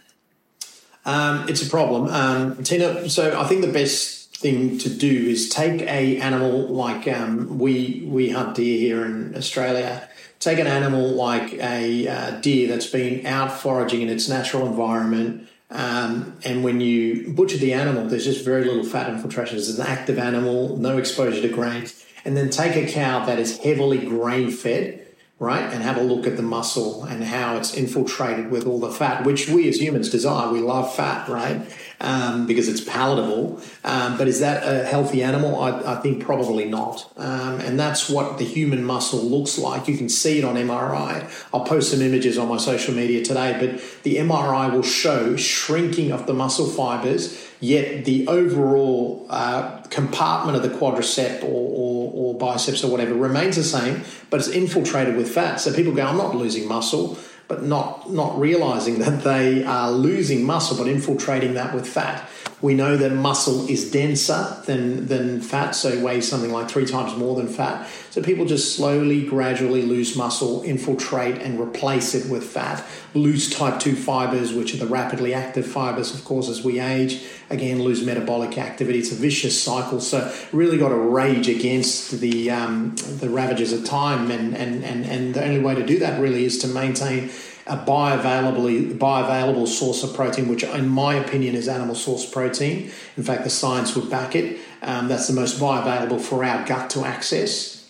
[1.05, 3.09] Um, it's a problem, um, Tyna.
[3.09, 8.05] So I think the best thing to do is take a animal like um, we
[8.07, 10.07] we hunt deer here in Australia.
[10.39, 15.49] Take an animal like a uh, deer that's been out foraging in its natural environment.
[15.71, 19.57] Um, and when you butcher the animal, there's just very little fat infiltration.
[19.57, 22.05] It's an active animal, no exposure to grains.
[22.25, 25.05] And then take a cow that is heavily grain fed
[25.39, 25.63] right?
[25.73, 29.23] And have a look at the muscle and how it's infiltrated with all the fat,
[29.23, 30.51] which we as humans desire.
[30.51, 31.61] We love fat, right?
[32.01, 33.61] Um, because it's palatable.
[33.83, 35.61] Um, but is that a healthy animal?
[35.61, 37.11] I, I think probably not.
[37.17, 39.89] Um, and that's what the human muscle looks like.
[39.89, 41.29] You can see it on MRI.
[41.53, 46.13] I'll post some images on my social media today, but the MRI will show shrinking
[46.13, 52.37] of the muscle fibers yet the overall uh, compartment of the quadricep or, or, or,
[52.37, 55.57] biceps or whatever remains the same, but it's infiltrated with fat.
[55.57, 57.15] So people go, I'm not losing muscle,
[57.49, 62.29] but not not realizing that they are losing muscle, but infiltrating that with fat.
[62.61, 66.85] We know that muscle is denser than, than fat, so it weighs something like three
[66.85, 67.87] times more than fat.
[68.09, 72.83] So people just slowly, gradually lose muscle, infiltrate and replace it with fat.
[73.13, 77.23] Lose type 2 fibers, which are the rapidly active fibers, of course, as we age.
[77.49, 78.99] Again, lose metabolic activity.
[78.99, 80.01] It's a vicious cycle.
[80.01, 84.31] So really got to rage against the, um, the ravages of time.
[84.31, 87.31] And, and, and, and the only way to do that really is to maintain
[87.69, 92.91] a bioavailable, source of protein, which in my opinion is animal source protein.
[93.15, 94.59] In fact, the science would back it.
[94.81, 97.89] Um, that's the most bioavailable for our gut to access.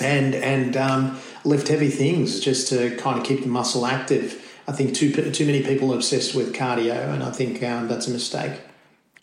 [0.00, 4.42] And, and um, lift heavy things just to kind of keep the muscle active.
[4.66, 8.08] I think too, too many people are obsessed with cardio, and I think um, that's
[8.08, 8.60] a mistake.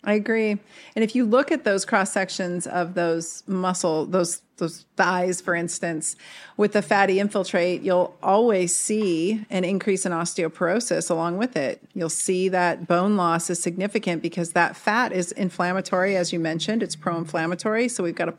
[0.02, 0.50] I agree.
[0.50, 5.54] And if you look at those cross sections of those muscle, those those thighs, for
[5.54, 6.16] instance,
[6.56, 11.82] with the fatty infiltrate, you'll always see an increase in osteoporosis along with it.
[11.94, 16.82] You'll see that bone loss is significant because that fat is inflammatory, as you mentioned.
[16.82, 18.32] It's pro-inflammatory, so we've got a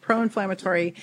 [0.00, 0.94] pro-inflammatory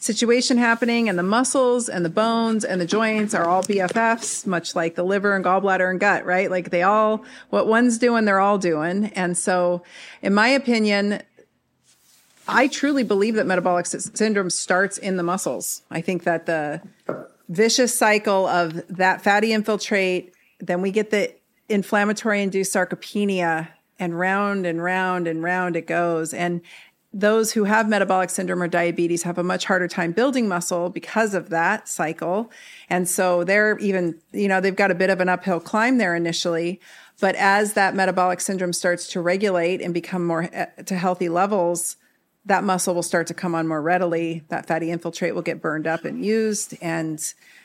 [0.00, 4.74] situation happening, and the muscles and the bones and the joints are all BFFs, much
[4.74, 6.50] like the liver and gallbladder and gut, right?
[6.50, 9.06] Like they all, what one's doing, they're all doing.
[9.14, 9.84] And so,
[10.22, 11.22] in my opinion,
[12.48, 15.82] I truly believe that metabolic syndrome starts in the muscles.
[15.90, 16.82] I think that the
[17.48, 21.32] vicious cycle of that fatty infiltrate, then we get the
[21.68, 23.68] inflammatory induced sarcopenia,
[24.00, 26.32] and round and round and round it goes.
[26.34, 26.62] And
[27.12, 31.34] those who have metabolic syndrome or diabetes have a much harder time building muscle because
[31.34, 32.50] of that cycle.
[32.88, 36.14] And so they're even, you know, they've got a bit of an uphill climb there
[36.14, 36.80] initially.
[37.20, 41.96] But as that metabolic syndrome starts to regulate and become more eh, to healthy levels,
[42.46, 44.44] that muscle will start to come on more readily.
[44.48, 47.20] That fatty infiltrate will get burned up and used, and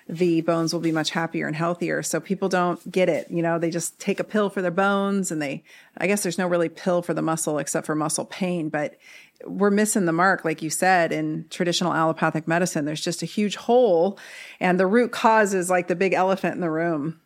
[0.08, 2.04] the bones will be much happier and healthier.
[2.04, 3.30] So people don't get it.
[3.32, 5.64] You know, they just take a pill for their bones, and they,
[5.98, 8.96] I guess there's no really pill for the muscle except for muscle pain, but
[9.46, 12.86] we're missing the mark, like you said, in traditional allopathic medicine.
[12.86, 14.18] There's just a huge hole,
[14.60, 17.20] and the root cause is like the big elephant in the room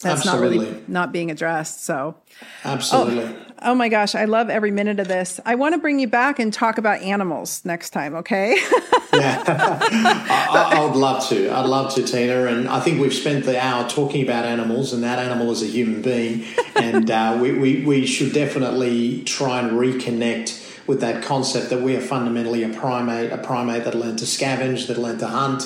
[0.00, 0.58] that's Absolutely.
[0.58, 1.84] not really not being addressed.
[1.84, 2.16] So,
[2.64, 3.24] Absolutely.
[3.24, 5.40] Oh, oh, my gosh, I love every minute of this.
[5.44, 8.14] I want to bring you back and talk about animals next time.
[8.14, 8.52] Okay.
[9.12, 9.44] yeah,
[9.82, 11.50] I, I, would love to.
[11.50, 12.50] I'd love to, Tyna.
[12.50, 15.66] And I think we've spent the hour talking about animals, and that animal is a
[15.66, 21.70] human being, and uh, we, we we should definitely try and reconnect with that concept
[21.70, 25.28] that we are fundamentally a primate, a primate that learned to scavenge, that learned to
[25.28, 25.62] hunt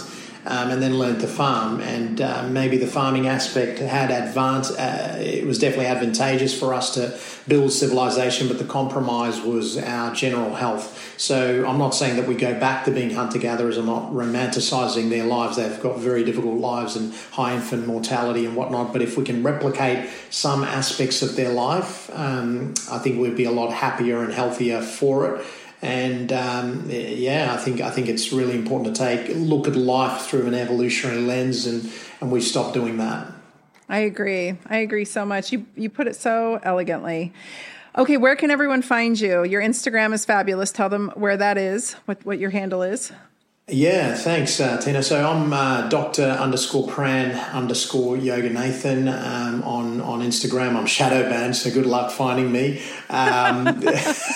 [0.47, 1.81] um, and then learned to farm.
[1.81, 4.71] And uh, maybe the farming aspect had advance.
[4.71, 7.19] Uh, it was definitely advantageous for us to
[7.49, 11.15] build civilization, but the compromise was our general health.
[11.17, 13.77] So I'm not saying that we go back to being hunter gatherers.
[13.77, 15.57] I'm not romanticizing their lives.
[15.57, 18.93] They've got very difficult lives and high infant mortality and whatnot.
[18.93, 23.45] But if we can replicate some aspects of their life, um, I think we'd be
[23.45, 25.47] a lot happier and healthier for it.
[25.85, 30.23] And um, yeah, I think I think it's really important to take look at life
[30.23, 33.31] through an evolutionary lens, and and we stop doing that.
[33.87, 34.57] I agree.
[34.67, 35.53] I agree so much.
[35.53, 37.35] You you put it so elegantly.
[37.99, 39.45] Okay, where can everyone find you?
[39.45, 40.73] Your Instagram is fabulous.
[40.73, 41.93] Tell them where that is.
[42.07, 43.13] What what your handle is.
[43.67, 45.03] Yeah, thanks, uh, Tyna.
[45.03, 50.77] So I'm uh, Doctor underscore Pran underscore Yoganathan um, on on Instagram.
[50.77, 52.83] I'm shadow banned, so good luck finding me.
[53.09, 53.67] Um,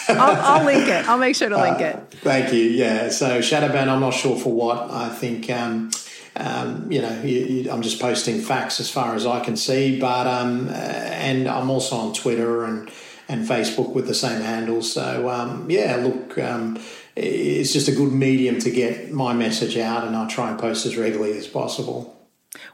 [0.09, 1.07] I'll, I'll, link it.
[1.07, 2.11] I'll make sure to link uh, it.
[2.22, 2.62] Thank you.
[2.62, 3.11] Yeah.
[3.11, 3.91] So shadow banned.
[3.91, 4.91] I'm not sure for what.
[4.91, 5.51] I think.
[5.51, 5.91] Um,
[6.37, 9.99] um, you know, you, you, I'm just posting facts as far as I can see,
[9.99, 12.91] but um, uh, and I'm also on Twitter and
[13.29, 14.81] and Facebook with the same handle.
[14.81, 16.81] So um, yeah, look, um,
[17.19, 20.87] it's just a good medium to get my message out, and I try and post
[20.87, 22.14] as regularly as possible.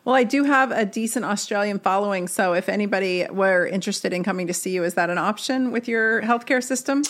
[0.04, 4.46] Well, I do have a decent Australian following, so if anybody were interested in coming
[4.46, 7.02] to see you, is that an option with your healthcare system?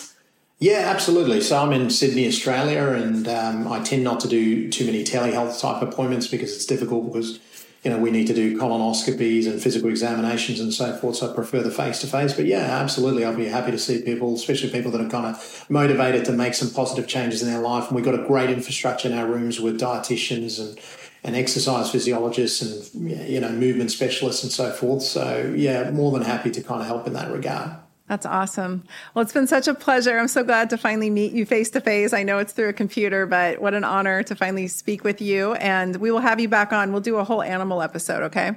[0.59, 1.41] Yeah, absolutely.
[1.41, 5.59] So I'm in Sydney, Australia, and um, I tend not to do too many telehealth
[5.59, 7.39] type appointments because it's difficult because
[7.85, 11.17] you know, we need to do colonoscopies and physical examinations and so forth.
[11.17, 12.33] So I prefer the face to face.
[12.33, 15.65] But yeah, absolutely, I'll be happy to see people, especially people that are kind of
[15.69, 17.87] motivated to make some positive changes in their life.
[17.87, 20.79] And we've got a great infrastructure in our rooms with dietitians and
[21.23, 22.61] and exercise physiologists
[22.93, 25.03] and you know movement specialists and so forth.
[25.03, 27.77] So yeah, more than happy to kind of help in that regard.
[28.07, 28.83] That's awesome.
[29.13, 30.19] Well, it's been such a pleasure.
[30.19, 32.13] I'm so glad to finally meet you face to face.
[32.13, 35.53] I know it's through a computer, but what an honor to finally speak with you.
[35.55, 36.91] And we will have you back on.
[36.91, 38.51] We'll do a whole animal episode, okay?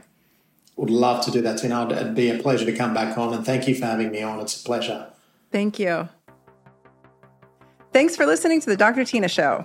[0.76, 1.90] Would love to do that, Tyna.
[1.90, 3.32] It'd be a pleasure to come back on.
[3.32, 4.38] And thank you for having me on.
[4.40, 5.10] It's a pleasure.
[5.50, 6.10] Thank you.
[7.92, 9.00] Thanks for listening to the Dr.
[9.00, 9.64] Tyna Show.